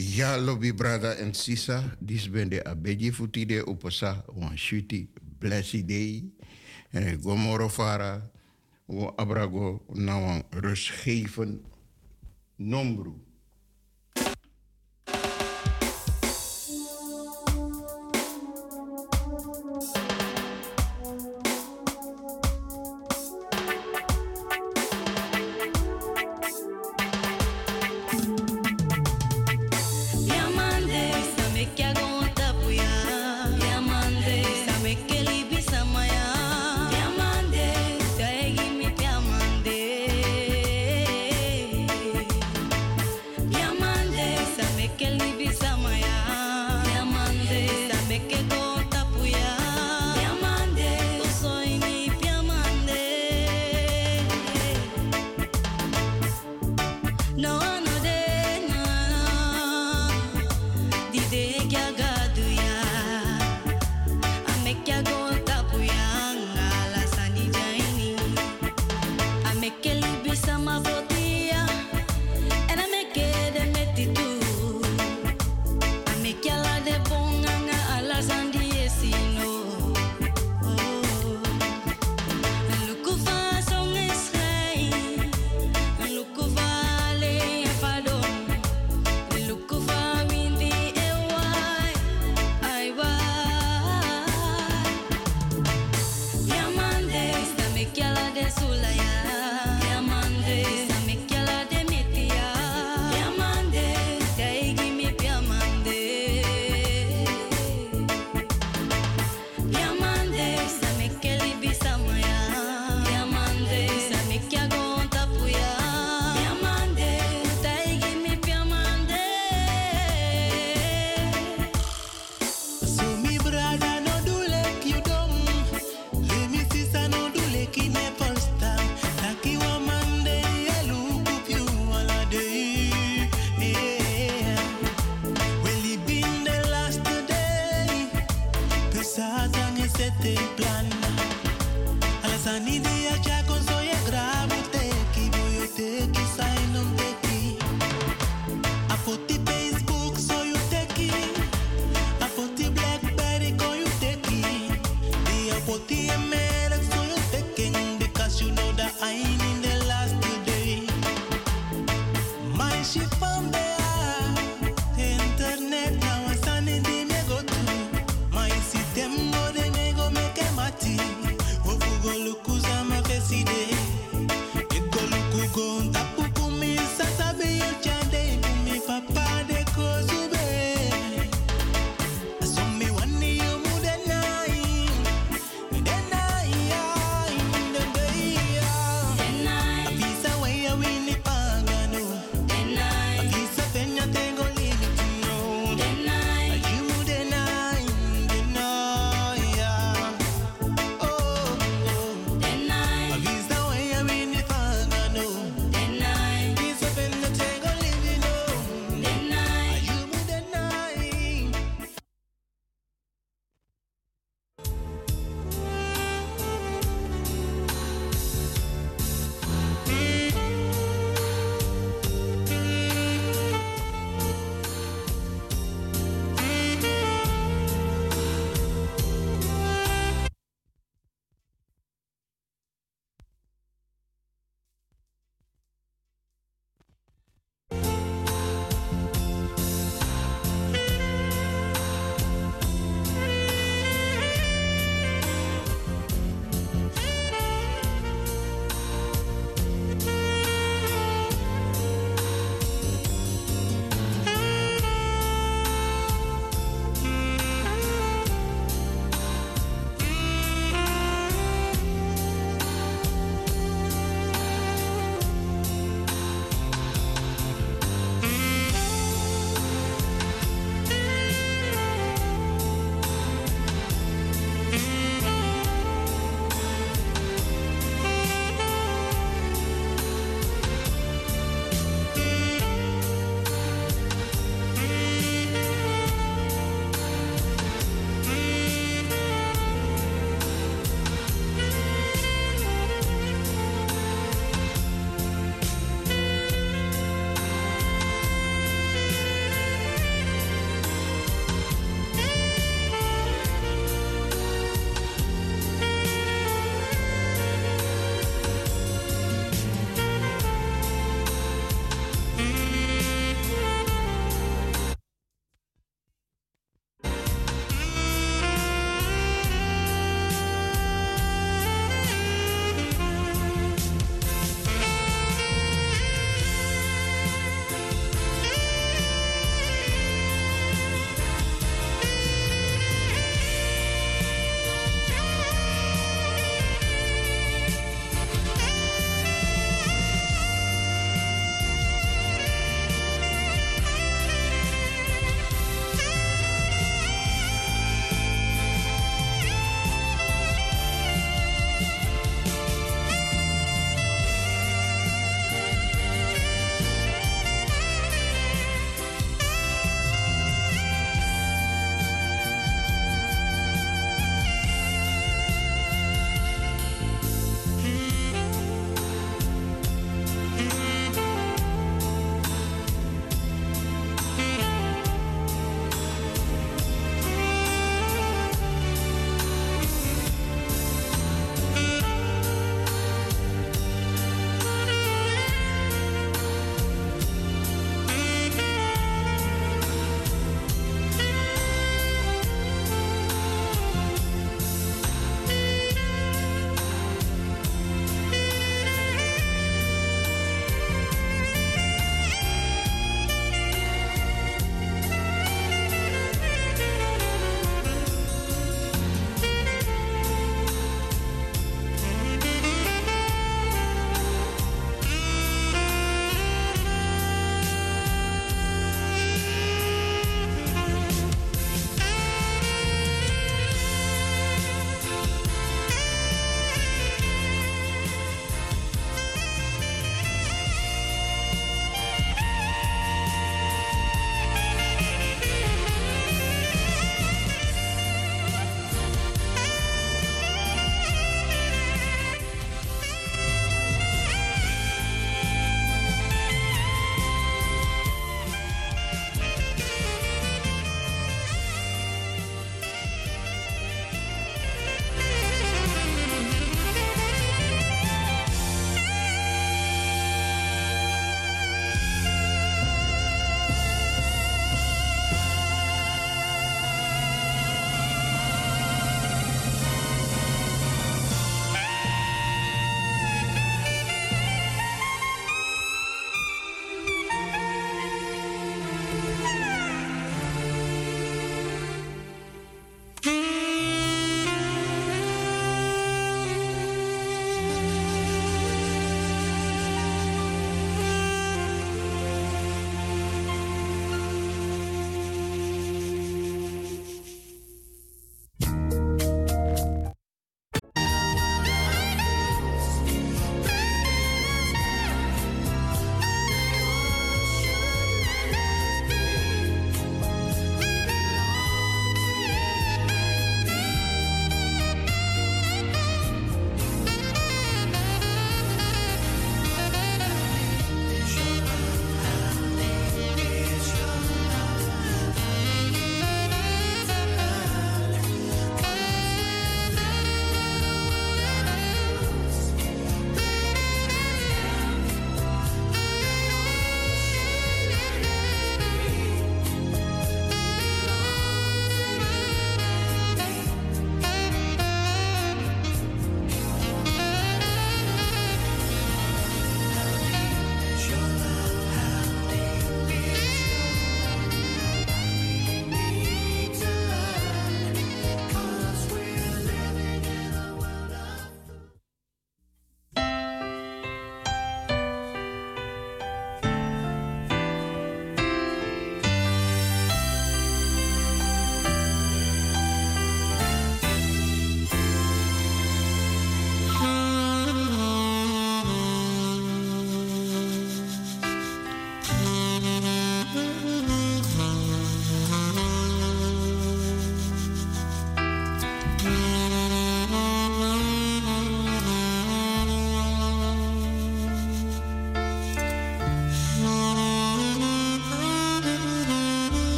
Ja, 0.00 0.36
lobby 0.36 0.72
brada 0.72 1.12
en 1.20 1.34
sisa, 1.34 1.82
dis 2.00 2.24
ben 2.32 2.48
de 2.48 2.62
abeji 2.64 3.10
futide 3.12 3.58
upasa 3.68 4.24
wan 4.32 4.56
shuti 4.56 5.10
blessy 5.38 5.84
day. 5.84 6.24
En 6.90 7.06
ik 7.06 7.20
gomoro 7.20 7.68
fara, 7.68 8.30
wo 8.86 9.12
abrago 9.16 9.84
na 9.92 10.20
wan 10.20 10.42
rustgeven 10.50 11.60
nombru. 12.56 13.12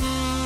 Música 0.00 0.37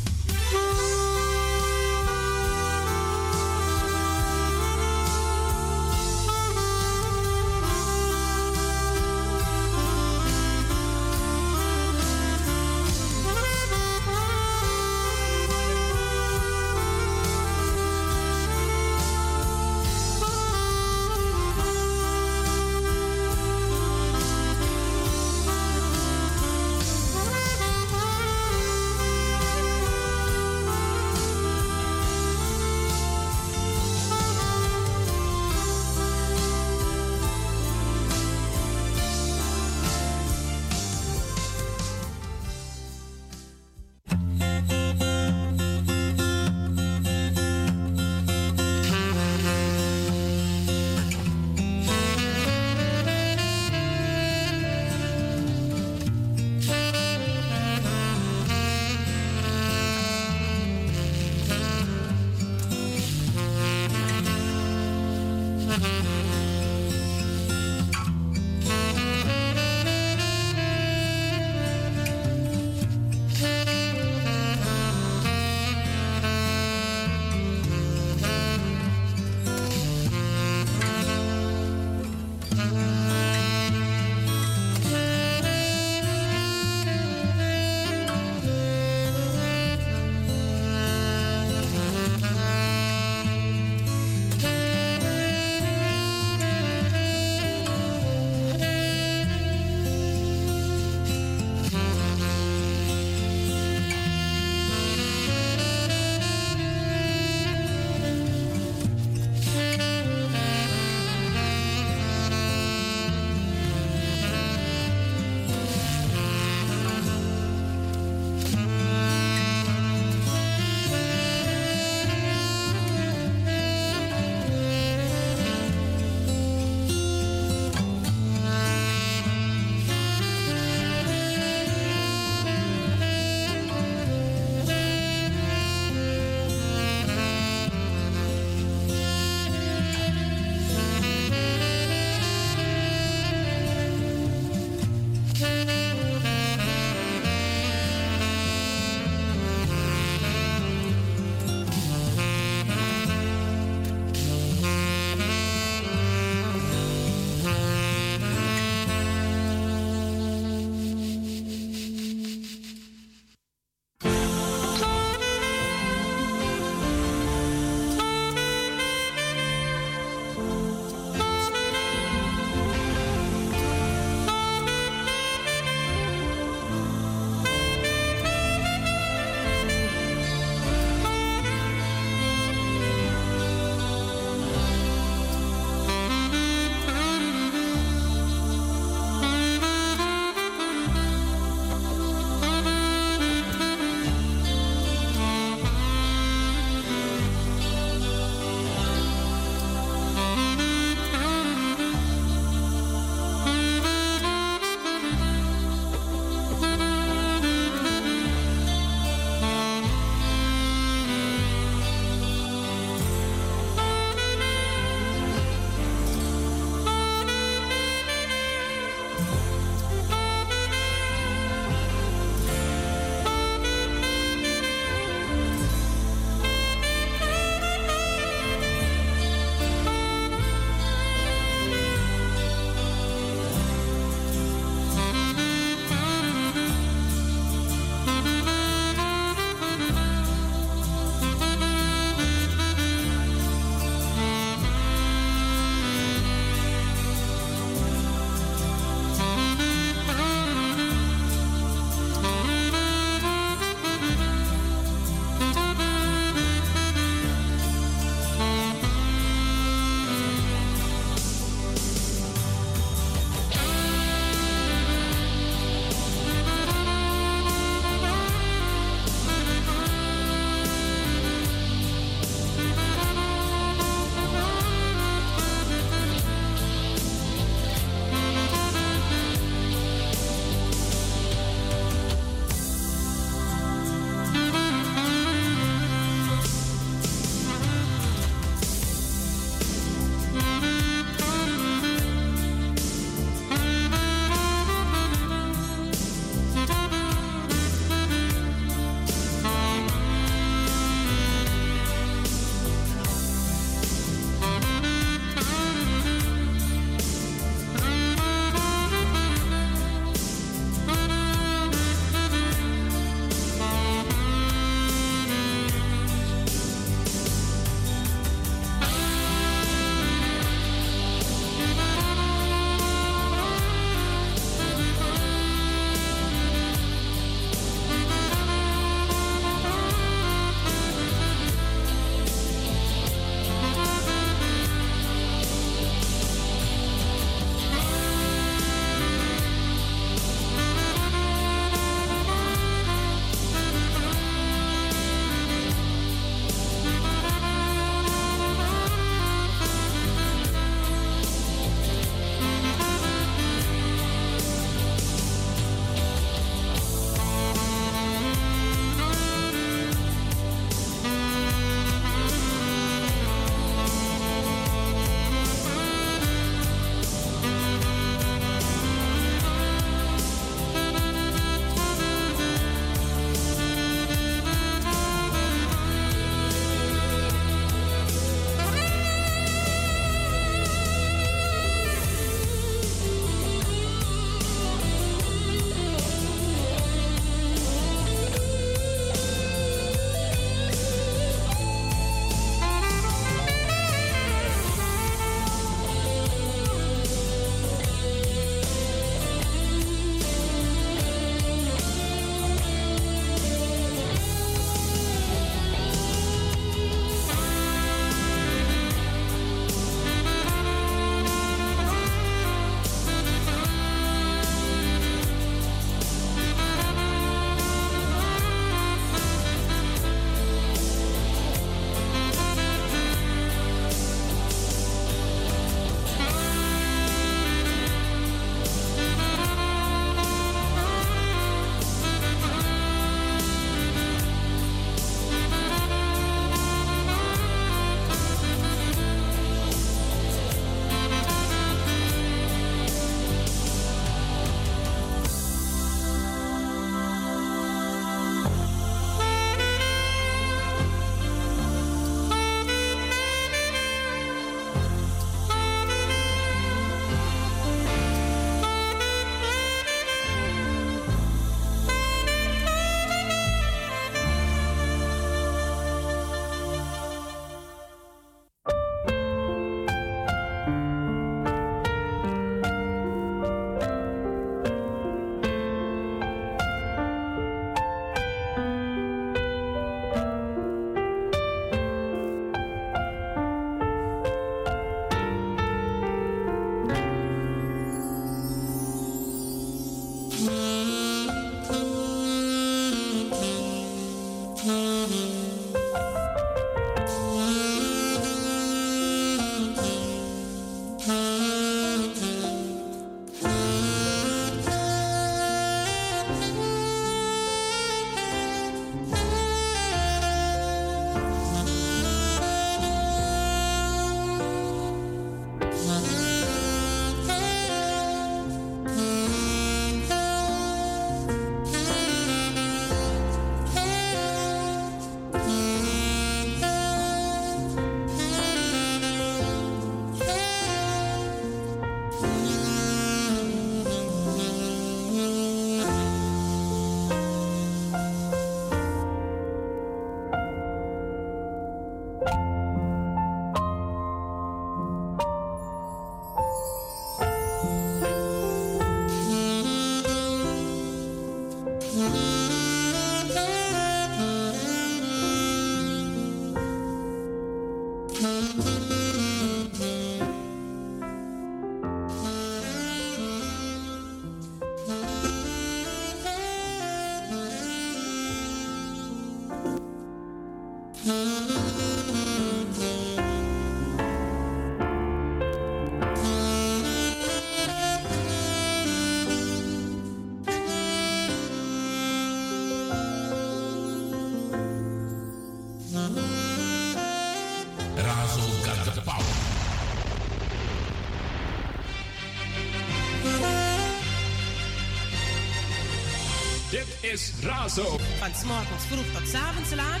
is 597.14 597.32
Razo. 597.42 597.98
Van 598.18 598.34
s'morgens 598.34 598.84
vroeg 598.88 599.12
tot 599.12 599.28
's 599.28 599.34
avonds 599.34 599.74
laat. 599.74 600.00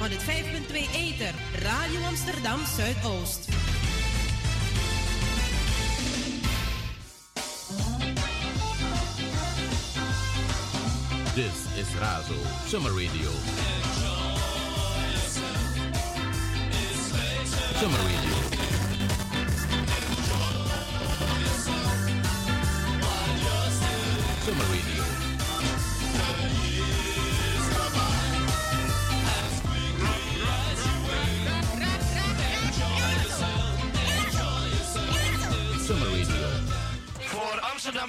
105.2 0.00 0.90
Eter. 0.92 1.34
Radio 1.62 2.00
Amsterdam 2.02 2.60
Zuidoost. 2.76 3.48
This 11.34 11.56
is 11.80 11.88
Razo 12.00 12.38
Summer 12.68 12.92
Radio. 12.92 13.30
Summer 17.80 18.00
Radio. 18.00 18.35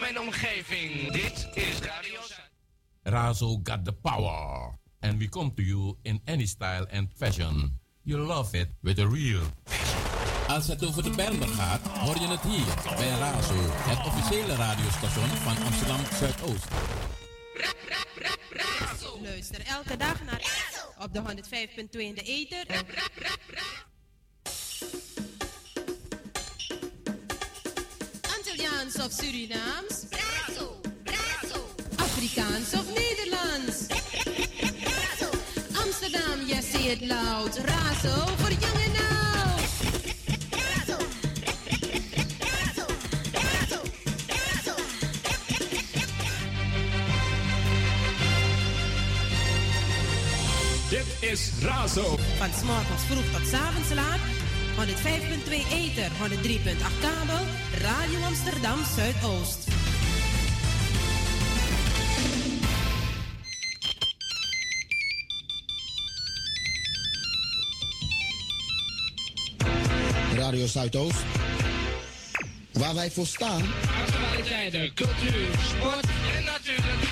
En 0.01 0.19
omgeving, 0.19 1.11
dit 1.11 1.47
is 1.53 1.79
Radio 1.79 2.19
Razo 3.03 3.59
got 3.63 3.85
the 3.85 3.93
power. 3.93 4.77
And 4.99 5.17
we 5.19 5.29
come 5.29 5.53
to 5.53 5.61
you 5.61 5.97
in 6.01 6.21
any 6.25 6.45
style 6.45 6.85
and 6.91 7.07
fashion. 7.15 7.79
You 8.03 8.19
love 8.19 8.57
it 8.57 8.67
with 8.81 8.99
a 8.99 9.07
real 9.07 9.41
Als 10.47 10.67
het 10.67 10.85
over 10.85 11.03
de 11.03 11.09
Bijlmer 11.09 11.47
gaat, 11.47 11.87
hoor 11.87 12.19
je 12.19 12.27
het 12.27 12.41
hier 12.41 12.95
bij 12.95 13.09
Razo, 13.09 13.55
het 13.59 14.05
officiële 14.05 14.55
radiostation 14.55 15.27
van 15.29 15.65
Amsterdam 15.65 15.99
Zuidoost. 16.19 16.67
Luister 19.21 19.61
elke 19.65 19.97
dag 19.97 20.23
naar 20.23 20.41
op 20.99 21.13
de 21.13 21.21
105.2 21.21 21.99
in 21.99 22.15
de 22.15 22.21
Eter. 22.21 22.65
Antilliaans 28.87 29.05
of 29.05 29.11
Surinaams? 29.11 30.05
Afrikaans 31.97 32.73
of 32.73 32.85
Nederlands? 32.95 33.87
Amsterdam, 35.75 36.47
yes, 36.47 36.71
say 36.71 36.91
it 36.91 37.01
loud. 37.01 37.57
Razo 37.57 38.25
voor 38.37 38.51
jong 38.51 38.79
en 38.85 38.95
oud. 38.95 39.69
Dit 50.89 51.29
is 51.29 51.51
Razo. 51.61 52.17
Van 52.37 52.49
s'morgens 52.59 53.03
vroeg 53.09 53.31
tot 53.31 53.47
's 53.47 53.53
avonds 53.53 53.93
laat. 53.93 54.19
105.2 54.77 55.71
Eter, 55.71 56.11
103.8 56.11 56.99
kabel. 57.01 57.66
Radio 57.81 58.19
Amsterdam 58.21 58.79
Zuidoost. 58.95 59.67
Radio 70.35 70.65
Zuidoost. 70.65 71.25
Waar 72.73 72.95
wij 72.95 73.11
voor 73.11 73.25
staan. 73.25 73.61
Actualiteiten, 74.05 74.93
cultuur, 74.93 75.47
sport 75.69 76.05
en 76.37 76.43
natuurlijk 76.43 77.06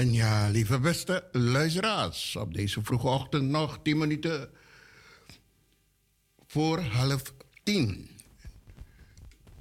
En 0.00 0.12
ja, 0.12 0.48
lieve 0.48 0.78
beste 0.78 1.28
luisteraars, 1.32 2.36
op 2.36 2.54
deze 2.54 2.82
vroege 2.82 3.06
ochtend 3.06 3.48
nog 3.48 3.78
10 3.82 3.98
minuten 3.98 4.50
voor 6.46 6.80
half 6.80 7.22
tien. 7.62 8.08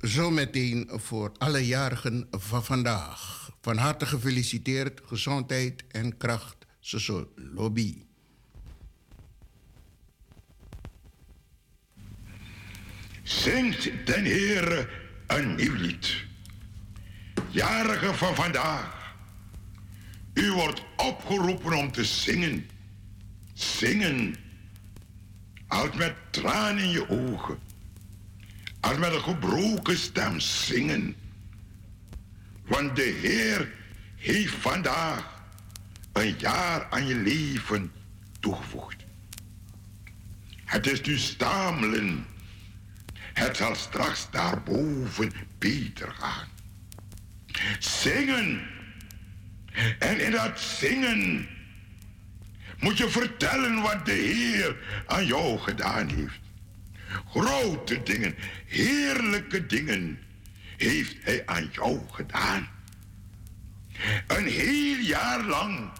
Zometeen 0.01 0.89
voor 0.91 1.31
alle 1.37 1.65
jarigen 1.65 2.27
van 2.31 2.65
vandaag. 2.65 3.51
Van 3.61 3.77
harte 3.77 4.05
gefeliciteerd, 4.05 5.01
gezondheid 5.05 5.83
en 5.87 6.17
kracht, 6.17 6.65
zo 6.79 7.31
lobby. 7.35 8.03
Zingt 13.23 13.83
den 14.05 14.25
Heere 14.25 14.89
een 15.27 15.55
nieuw 15.55 15.75
lied. 15.75 16.25
Jarigen 17.49 18.15
van 18.15 18.35
vandaag. 18.35 18.98
U 20.39 20.51
wordt 20.51 20.83
opgeroepen 20.95 21.73
om 21.73 21.91
te 21.91 22.05
zingen. 22.05 22.69
Zingen. 23.53 24.35
Als 25.67 25.95
met 25.95 26.13
tranen 26.29 26.83
in 26.83 26.89
je 26.89 27.09
ogen. 27.09 27.59
Als 28.79 28.97
met 28.97 29.13
een 29.13 29.21
gebroken 29.21 29.97
stem 29.97 30.39
zingen. 30.39 31.15
Want 32.65 32.95
de 32.95 33.17
Heer 33.21 33.71
heeft 34.15 34.53
vandaag 34.53 35.43
een 36.13 36.35
jaar 36.37 36.87
aan 36.89 37.07
je 37.07 37.15
leven 37.15 37.91
toegevoegd. 38.39 39.05
Het 40.65 40.87
is 40.87 41.01
nu 41.01 41.17
stamelen. 41.17 42.25
Het 43.13 43.57
zal 43.57 43.75
straks 43.75 44.27
daarboven 44.31 45.31
beter 45.57 46.11
gaan. 46.11 46.47
Zingen. 47.79 48.77
En 49.99 50.19
in 50.25 50.31
dat 50.31 50.59
zingen 50.59 51.47
moet 52.79 52.97
je 52.97 53.09
vertellen 53.09 53.81
wat 53.81 54.05
de 54.05 54.11
Heer 54.11 54.75
aan 55.05 55.25
jou 55.25 55.57
gedaan 55.59 56.09
heeft. 56.09 56.39
Grote 57.29 58.03
dingen, 58.03 58.35
heerlijke 58.65 59.65
dingen 59.65 60.19
heeft 60.77 61.15
Hij 61.21 61.43
aan 61.45 61.69
jou 61.71 61.99
gedaan. 62.11 62.69
Een 64.27 64.47
heel 64.47 64.97
jaar 64.97 65.43
lang 65.43 65.91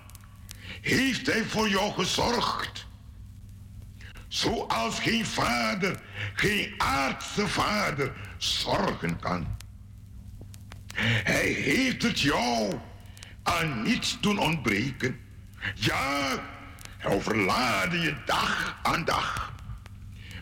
heeft 0.82 1.26
Hij 1.26 1.44
voor 1.44 1.70
jou 1.70 1.94
gezorgd. 1.94 2.88
Zoals 4.28 5.00
geen 5.00 5.26
vader, 5.26 6.00
geen 6.34 6.74
aardse 6.78 7.48
vader 7.48 8.14
zorgen 8.38 9.20
kan. 9.20 9.58
Hij 11.24 11.48
heeft 11.48 12.04
het 12.04 12.20
jou 12.20 12.80
aan 13.44 13.82
niets 13.82 14.18
doen 14.20 14.38
ontbreken. 14.38 15.20
Ja, 15.76 16.40
hij 16.98 17.12
overlaadde 17.12 18.00
je 18.00 18.16
dag 18.26 18.80
aan 18.84 19.06
dag 19.06 19.54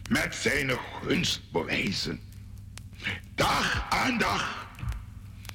met 0.09 0.35
zijn 0.35 0.71
gunstbewijzen. 1.03 2.19
Dag 3.35 3.85
aan 3.89 4.17
dag 4.17 4.67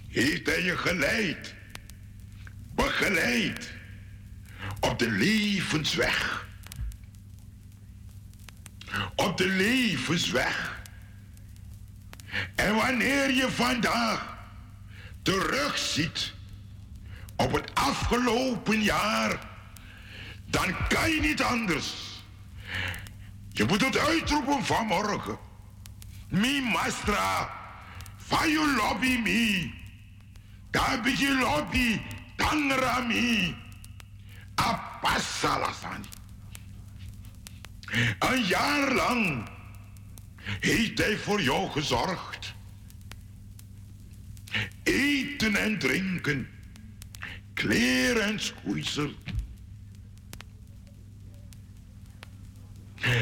heeft 0.09 0.47
hij 0.47 0.62
je 0.62 0.77
geleid, 0.77 1.55
begeleid 2.74 3.73
op 4.81 4.98
de 4.98 5.10
levensweg. 5.10 6.47
Op 9.16 9.36
de 9.36 9.48
levensweg. 9.48 10.82
En 12.55 12.74
wanneer 12.74 13.31
je 13.31 13.51
vandaag 13.51 14.36
terugziet 15.23 16.32
op 17.43 17.52
het 17.52 17.74
afgelopen 17.74 18.82
jaar, 18.82 19.39
dan 20.47 20.74
kan 20.89 21.10
je 21.10 21.20
niet 21.20 21.43
anders 21.43 22.12
Je 23.52 23.64
moet 23.64 23.85
het 23.85 23.98
uitroepen 23.98 24.64
vanmorgen. 24.64 25.39
Mi 26.28 26.60
mastra, 26.60 27.51
van 28.16 28.48
je 28.48 28.74
lobby 28.77 29.19
mi. 29.19 29.74
Daar 30.70 31.09
je 31.09 31.39
lobby, 31.40 32.01
tangra 32.36 33.01
mi. 33.01 33.55
Apassalasani. 34.55 36.09
Een 38.19 38.44
jaar 38.44 38.93
lang 38.93 39.48
heeft 40.60 40.98
hij 40.98 41.16
voor 41.16 41.43
jou 41.43 41.70
gezorgd. 41.70 42.55
Eten 44.82 45.56
en 45.56 45.78
drinken, 45.78 46.48
kleren 47.55 48.23
en 48.23 48.41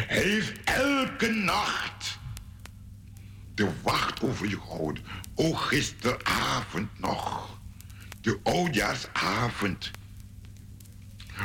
heeft 0.06 0.52
elke 0.64 1.30
nacht 1.30 2.18
de 3.54 3.70
wacht 3.82 4.22
over 4.22 4.48
je 4.48 4.60
gehouden. 4.60 5.04
O, 5.34 5.52
gisteravond 5.52 6.98
nog. 6.98 7.58
De 8.20 8.40
oudjaarsavond. 8.42 9.90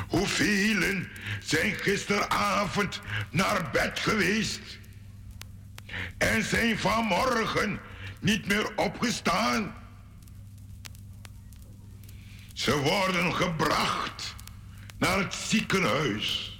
Hoeveel 0.07 1.03
zijn 1.40 1.74
gisteravond 1.76 3.02
naar 3.30 3.70
bed 3.72 3.99
geweest 3.99 4.80
en 6.18 6.44
zijn 6.44 6.78
vanmorgen 6.78 7.80
niet 8.20 8.48
meer 8.48 8.76
opgestaan? 8.76 9.85
Ze 12.56 12.77
worden 12.77 13.34
gebracht 13.34 14.36
naar 14.98 15.18
het 15.18 15.34
ziekenhuis 15.34 16.60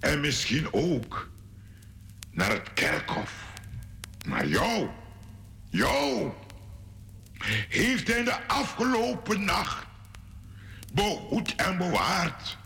en 0.00 0.20
misschien 0.20 0.72
ook 0.72 1.28
naar 2.30 2.50
het 2.50 2.72
kerkhof. 2.72 3.32
Maar 4.26 4.46
jou, 4.46 4.88
jou, 5.70 6.32
heeft 7.68 8.08
hij 8.08 8.24
de 8.24 8.46
afgelopen 8.46 9.44
nacht 9.44 9.86
behoed 10.92 11.54
en 11.54 11.78
bewaard. 11.78 12.58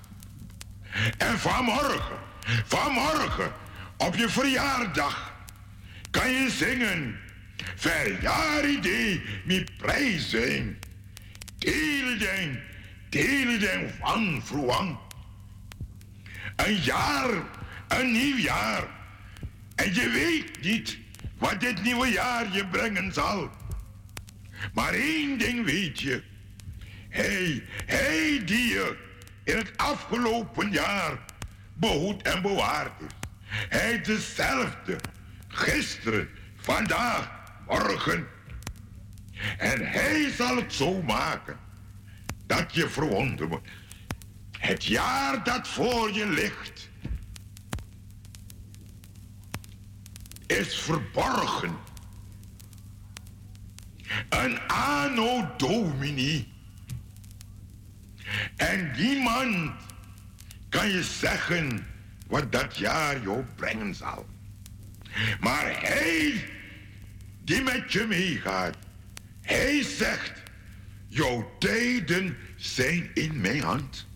En 1.16 1.38
vanmorgen, 1.38 2.18
vanmorgen, 2.64 3.52
op 3.96 4.14
je 4.14 4.28
verjaardag, 4.28 5.32
kan 6.10 6.30
je 6.30 6.50
zingen. 6.50 7.18
Verjaardag 7.76 9.20
met 9.44 9.76
prijzen. 9.76 10.78
Teleden, 11.58 12.62
teleden 13.08 13.90
van 14.00 14.42
vroeg. 14.44 14.98
Een 16.56 16.76
jaar, 16.76 17.30
een 17.88 18.12
nieuw 18.12 18.36
jaar. 18.36 18.86
En 19.74 19.94
je 19.94 20.08
weet 20.08 20.62
niet 20.62 20.98
wat 21.38 21.60
dit 21.60 21.82
nieuwe 21.82 22.06
jaar 22.06 22.52
je 22.52 22.66
brengen 22.66 23.12
zal. 23.12 23.50
Maar 24.74 24.92
één 24.92 25.38
ding 25.38 25.64
weet 25.64 26.00
je. 26.00 26.22
Hij, 27.08 27.64
hij 27.86 28.42
die 28.44 28.68
je 28.68 28.96
in 29.44 29.56
het 29.56 29.76
afgelopen 29.76 30.70
jaar 30.70 31.18
behoed 31.74 32.22
en 32.22 32.42
bewaard 32.42 33.00
is. 33.00 33.12
Hij 33.68 34.00
dezelfde. 34.00 34.96
Gisteren, 35.48 36.28
vandaag, 36.56 37.30
morgen. 37.66 38.26
En 39.58 39.90
hij 39.90 40.30
zal 40.30 40.56
het 40.56 40.72
zo 40.72 41.02
maken 41.02 41.58
dat 42.46 42.74
je 42.74 42.88
verwonderd 42.88 43.48
wordt. 43.48 43.68
Het 44.58 44.84
jaar 44.84 45.44
dat 45.44 45.68
voor 45.68 46.12
je 46.12 46.26
ligt 46.26 46.90
is 50.46 50.78
verborgen. 50.78 51.76
Een 54.28 54.60
anno 54.66 55.50
domini. 55.56 56.52
En 58.56 58.90
niemand 58.96 59.72
kan 60.68 60.88
je 60.88 61.02
zeggen 61.02 61.86
wat 62.26 62.52
dat 62.52 62.76
jaar 62.76 63.22
jou 63.22 63.44
brengen 63.56 63.94
zal. 63.94 64.26
Maar 65.40 65.80
hij 65.80 66.50
die 67.44 67.62
met 67.62 67.92
je 67.92 68.06
meegaat, 68.06 68.76
hij 69.48 69.82
zegt, 69.82 70.42
jouw 71.06 71.56
tijden 71.58 72.36
zijn 72.56 73.10
in 73.14 73.40
mijn 73.40 73.62
hand. 73.62 74.06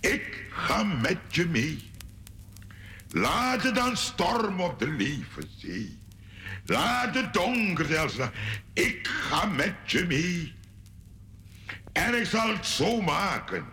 Ik 0.00 0.44
ga 0.50 0.82
met 0.82 1.18
je 1.28 1.46
mee. 1.46 1.90
Laat 3.08 3.62
het 3.62 3.74
dan 3.74 3.96
storm 3.96 4.60
op 4.60 4.78
de 4.78 4.88
levenzee. 4.88 5.98
Laat 6.64 7.14
het 7.14 7.32
donker 7.32 7.86
zelfs. 7.86 8.16
Ik 8.72 9.06
ga 9.06 9.44
met 9.44 9.74
je 9.86 10.04
mee. 10.06 10.54
En 11.92 12.14
ik 12.20 12.26
zal 12.26 12.48
het 12.48 12.66
zo 12.66 13.00
maken 13.00 13.64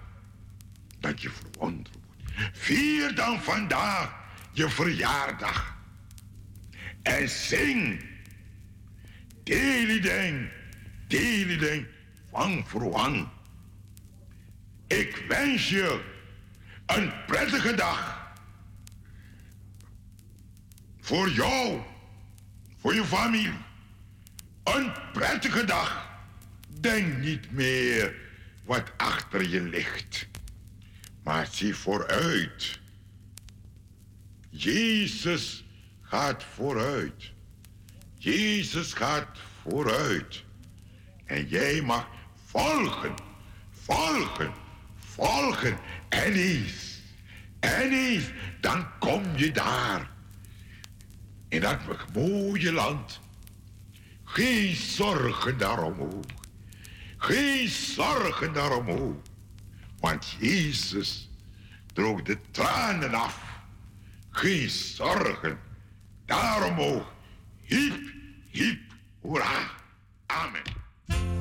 dat 1.00 1.22
je 1.22 1.30
verwonderd 1.30 1.96
wordt. 1.96 2.58
Vier 2.58 3.16
dan 3.16 3.42
vandaag 3.42 4.14
je 4.52 4.70
verjaardag. 4.70 5.76
En 7.02 7.30
zing. 7.30 8.10
Delideng, 9.52 10.50
delideng, 11.08 11.88
van 12.30 12.64
verwang. 12.68 13.28
Ik 14.88 15.26
wens 15.28 15.70
je 15.70 16.02
een 16.86 17.12
prettige 17.26 17.74
dag. 17.74 18.32
Voor 21.00 21.30
jou, 21.30 21.82
voor 22.78 22.94
je 22.94 23.04
familie. 23.04 23.54
Een 24.64 24.92
prettige 25.14 25.64
dag. 25.66 26.10
Denk 26.80 27.18
niet 27.18 27.52
meer 27.52 28.16
wat 28.64 28.92
achter 28.98 29.50
je 29.50 29.62
ligt, 29.62 30.28
maar 31.24 31.48
zie 31.52 31.76
vooruit. 31.76 32.80
Jezus 34.50 35.66
gaat 36.02 36.44
vooruit. 36.44 37.32
Jezus 38.24 38.94
gaat 38.94 39.38
vooruit. 39.62 40.44
En 41.26 41.48
jij 41.48 41.82
mag 41.82 42.08
volgen, 42.46 43.14
volgen, 43.72 44.52
volgen. 44.98 45.78
En 46.10 46.34
eens, 46.34 47.02
en 47.60 47.92
eens, 47.92 48.26
dan 48.60 48.86
kom 49.00 49.24
je 49.36 49.52
daar. 49.52 50.10
In 51.48 51.62
dat 51.62 51.80
mooie 52.14 52.72
land. 52.72 53.20
Geen 54.24 54.76
zorgen 54.76 55.58
daarom 55.58 56.00
Geen 57.18 57.68
zorgen 57.70 58.54
daarom 58.54 58.90
Want 60.00 60.36
Jezus 60.40 61.30
droog 61.94 62.22
de 62.22 62.38
tranen 62.52 63.14
af. 63.14 63.40
Geen 64.30 64.70
zorgen 64.70 65.60
daarom 66.26 66.80
ook. 66.80 67.14
Hiep, 67.62 68.20
hiep, 68.54 68.80
hoera. 69.24 69.46
Amen. 70.30 71.41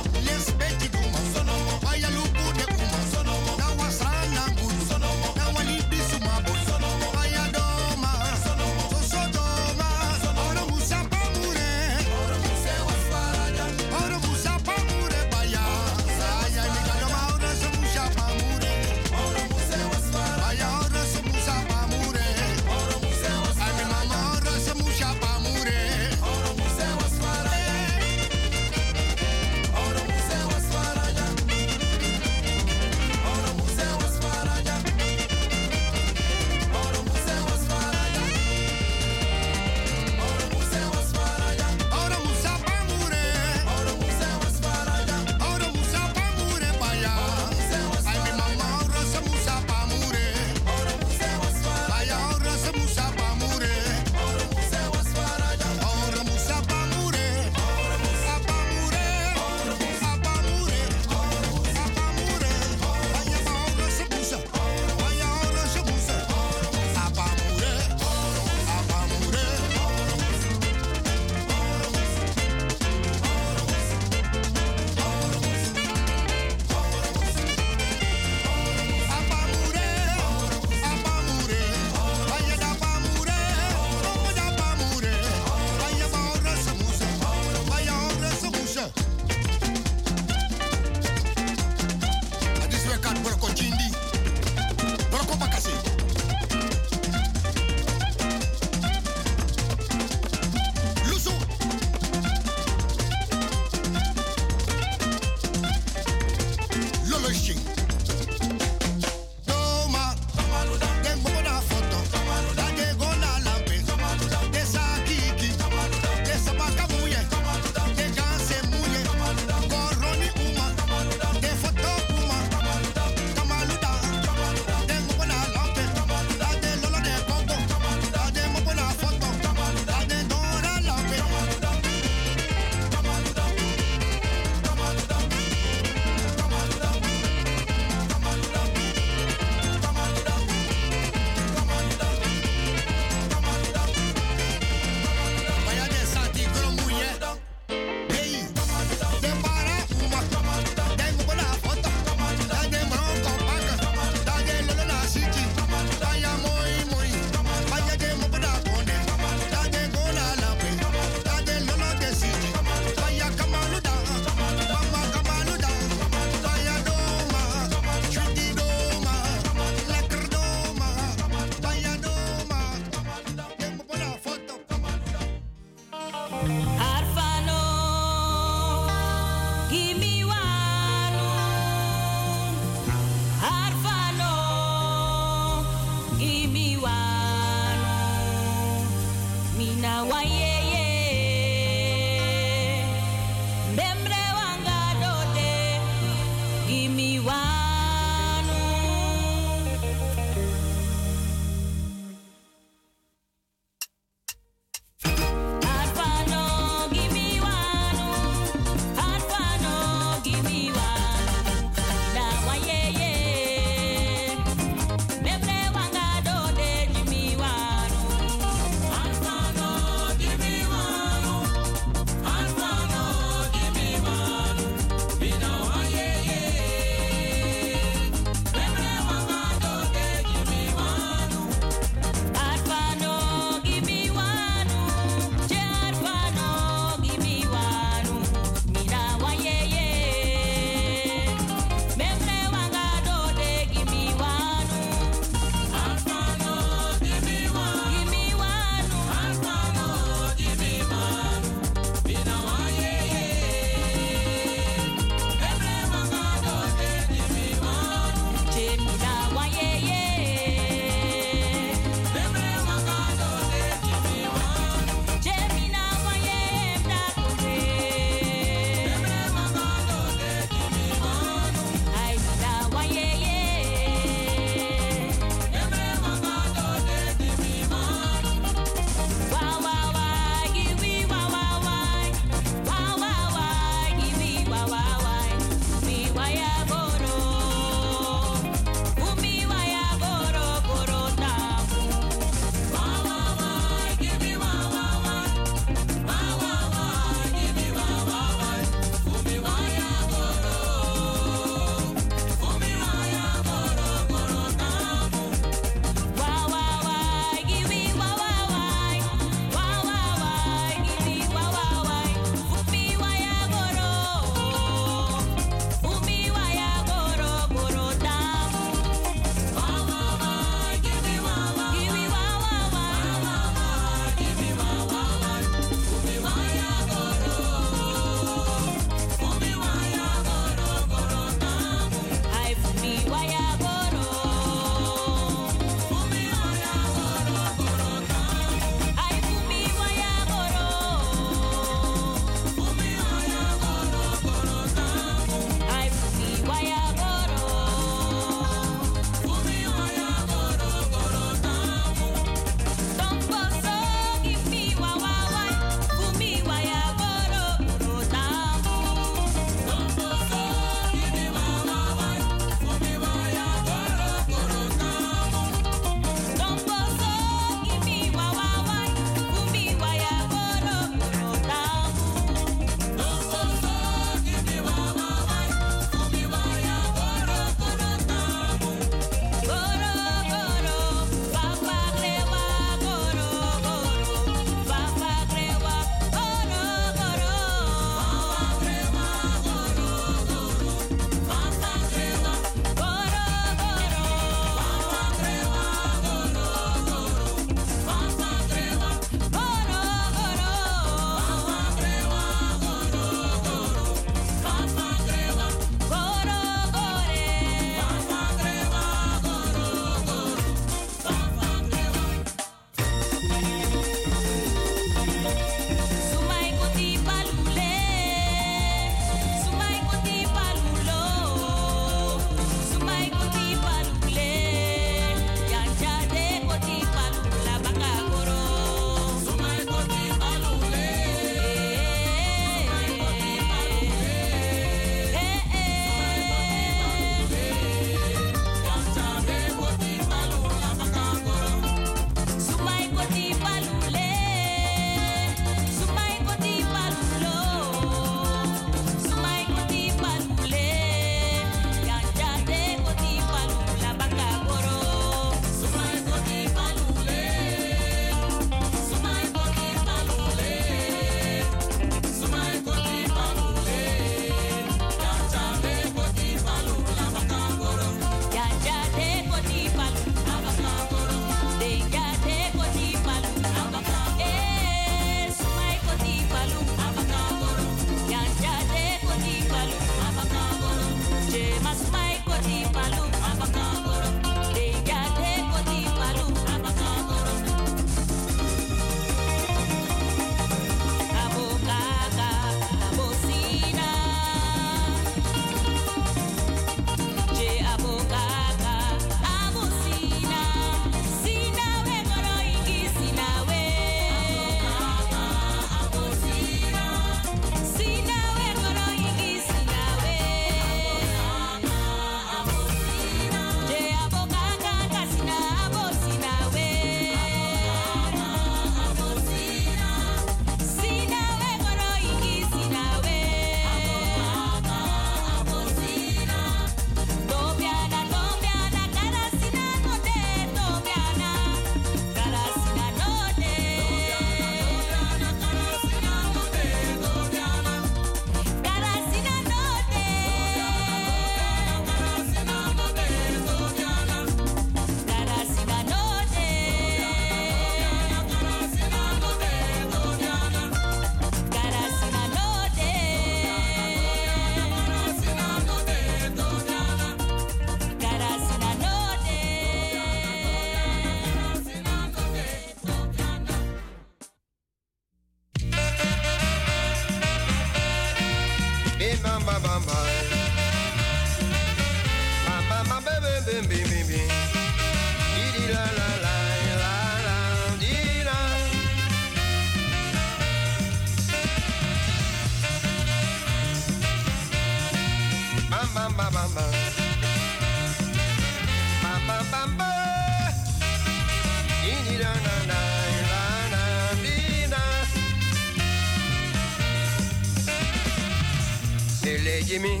Jimmy, 599.72 600.00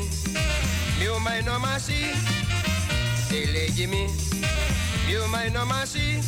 me 1.00 1.08
oh 1.08 1.18
my 1.24 1.40
no 1.40 1.58
mercy. 1.58 2.12
me. 3.30 3.70
Jimmy, 3.70 4.06
me 5.06 5.16
oh 5.16 5.26
my 5.32 5.48
no. 5.64 6.20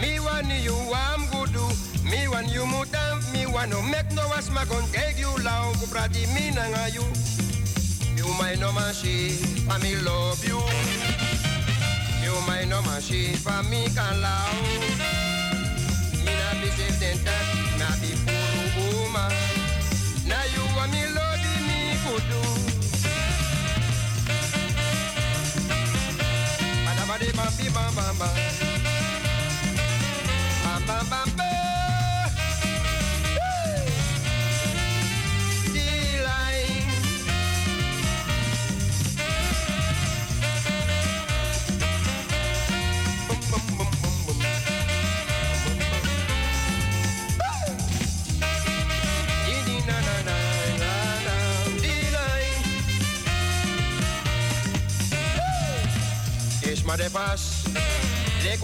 Me 0.00 0.18
want 0.18 0.48
you, 0.48 0.74
I'm 0.92 1.30
good 1.30 1.52
do. 1.52 1.62
Me 2.02 2.26
want 2.26 2.48
you 2.48 2.62
mutam, 2.62 3.22
me 3.32 3.46
want 3.46 3.70
no 3.70 3.80
make 3.82 4.10
no 4.14 4.26
was 4.26 4.50
my 4.50 4.64
gon 4.64 4.82
take 4.90 5.16
you 5.16 5.30
low. 5.44 5.74
Go 5.78 5.86
prati 5.86 6.26
me 6.34 6.50
nanga 6.50 6.90
you. 6.90 7.04
You 8.16 8.26
my 8.36 8.56
no 8.56 8.72
for 8.72 9.78
me 9.78 9.94
love 10.02 10.44
you. 10.44 10.58
You 12.24 12.34
my 12.48 12.64
no 12.64 12.82
for 12.82 13.62
me 13.70 13.86
can 13.94 14.20
love. 14.20 14.75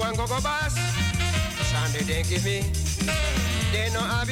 one 0.02 0.16
go 0.16 0.26
go 0.26 0.40
bass, 0.40 0.74
Sunday 1.70 2.02
they 2.02 2.22
me. 2.42 2.58
They 3.72 3.88
no 3.94 4.00
have. 4.00 4.28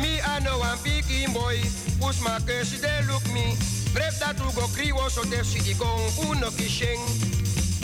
Me 0.00 0.20
I 0.22 0.38
know 0.44 0.60
I'm 0.62 0.78
picking 0.78 1.32
boy. 1.32 1.58
Push 2.00 2.22
my 2.22 2.38
curse, 2.46 2.80
they 2.80 3.00
look 3.10 3.26
me. 3.34 3.56
Brave 3.92 4.18
that 4.20 4.36
to 4.38 4.46
go 4.54 4.66
kriwo 4.74 5.10
so 5.10 5.22
they 5.22 5.42
see 5.42 5.74
go 5.74 5.90
uno 6.28 6.50
kishing. 6.50 7.00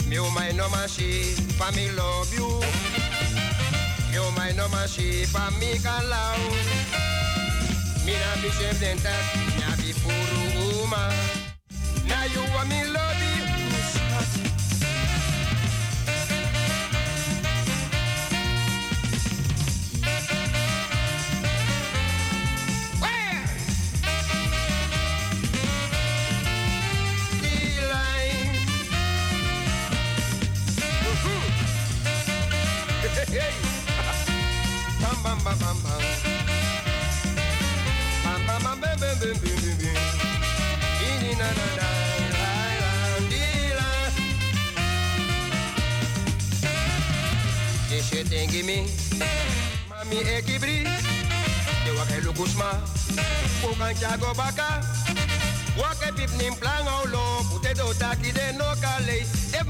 Me 0.09 0.19
oh 0.19 0.31
my 0.31 0.51
no 0.51 0.69
man 0.69 0.87
she, 0.87 1.35
for 1.57 1.71
love 1.99 2.33
you. 2.33 2.47
Me 4.09 4.17
oh 4.23 4.33
my 4.37 4.51
no 4.51 4.69
man 4.69 4.87
she, 4.87 5.25
for 5.25 5.51
can 5.83 6.09
love. 6.09 6.39
Me 8.05 8.13
na 8.13 8.41
be 8.41 8.49
shame 8.55 8.77
than 8.79 8.97
that, 9.03 9.23
na 9.59 9.75
be 9.81 9.91
poor 10.01 10.25
woman. 10.55 11.11
Now 12.07 12.23
you 12.33 12.41
want 12.55 12.69
me 12.69 12.85
love. 12.85 13.16
Deixa 47.89 48.63
me 48.63 48.85
Mami 49.89 50.17
e 50.17 50.41
que 50.41 50.59
brilha 50.59 50.89
Eu 51.87 52.01
aquele 52.01 52.33
cusma 52.33 52.83
O 53.63 53.75
cantiago 53.75 54.33
bacana 54.35 54.81
pip 56.15 56.31
nin 56.37 56.55
plan 56.55 56.85
ou 56.89 57.07
lo. 57.07 57.43
Pute 57.49 57.73
do 57.73 57.93
taki 57.93 58.31
de 58.33 58.51
no 58.53 58.65
kalei 58.81 59.21
If 59.21 59.65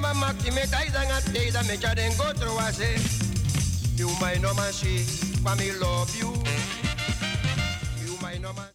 me 0.52 0.68
taizan 0.68 1.12
at 1.12 1.24
teiza 1.32 1.64
Me 1.64 1.78
chaden 1.78 2.16
go 2.18 2.34
You 3.98 4.10
no 4.42 4.54
man 4.54 4.74
i 5.46 5.56
may 5.56 5.72
love 5.74 6.16
you. 6.16 6.34
You 8.04 8.18
my 8.22 8.38
number. 8.38 8.70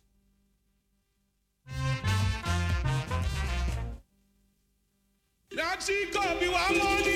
Now 5.54 5.74
she 5.78 6.06
come, 6.12 6.38
you 6.40 6.52
are 6.52 6.72
money. 6.72 7.11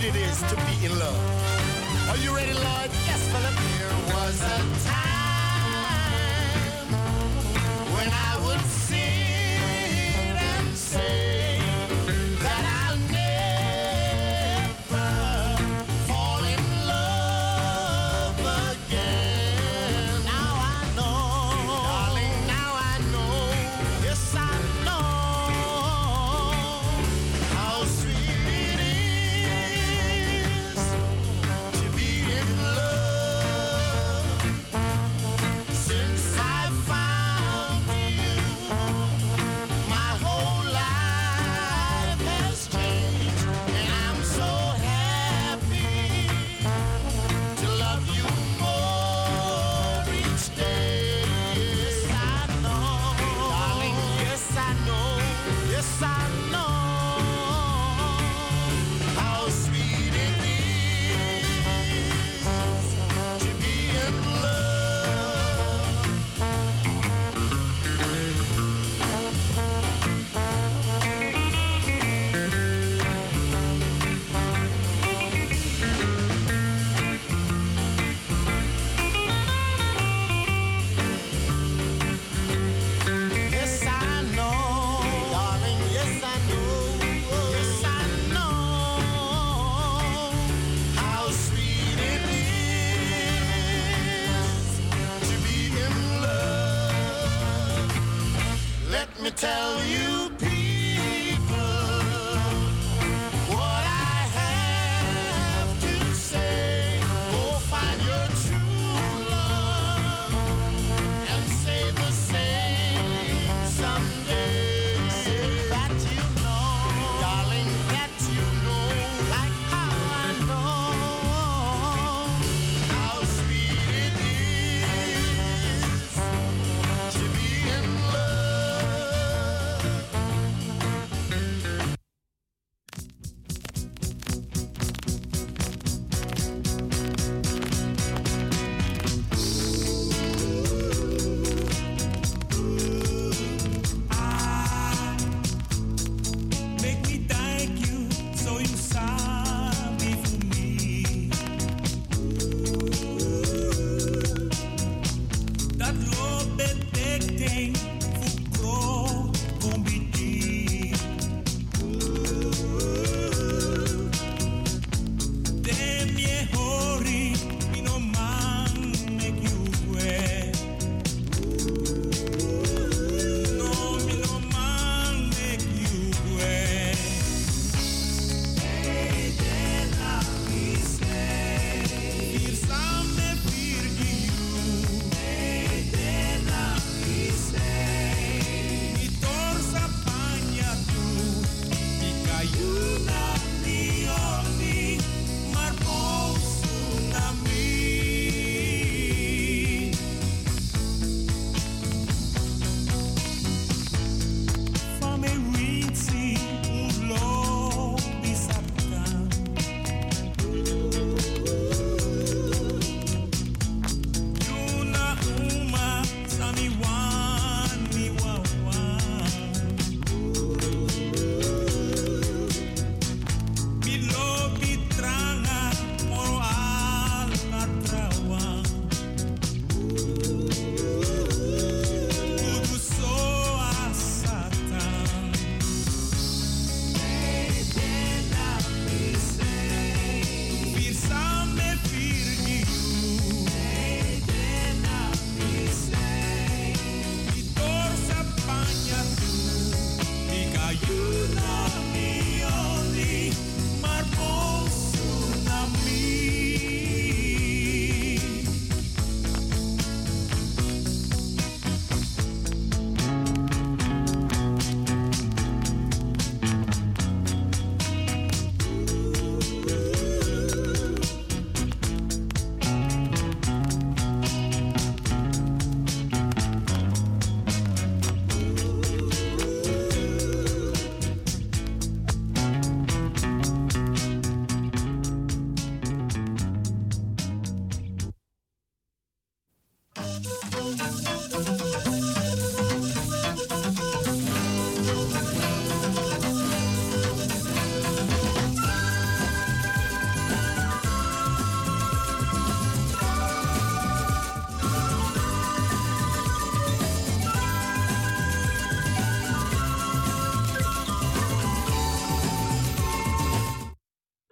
Sweet 0.00 0.14
it 0.14 0.16
is 0.16 0.38
to 0.42 0.56
be 0.56 0.86
in 0.86 0.98
love. 0.98 2.08
Are 2.08 2.16
you 2.18 2.34
ready, 2.34 2.52
Lloyd? 2.52 2.90
Yes, 3.06 3.22
Philip. 3.32 3.54
There 3.78 3.96
was 4.14 4.40
a 4.42 4.58
time 4.88 5.80
when 7.94 8.08
I 8.08 8.32
would 8.46 8.64
sing 8.66 8.99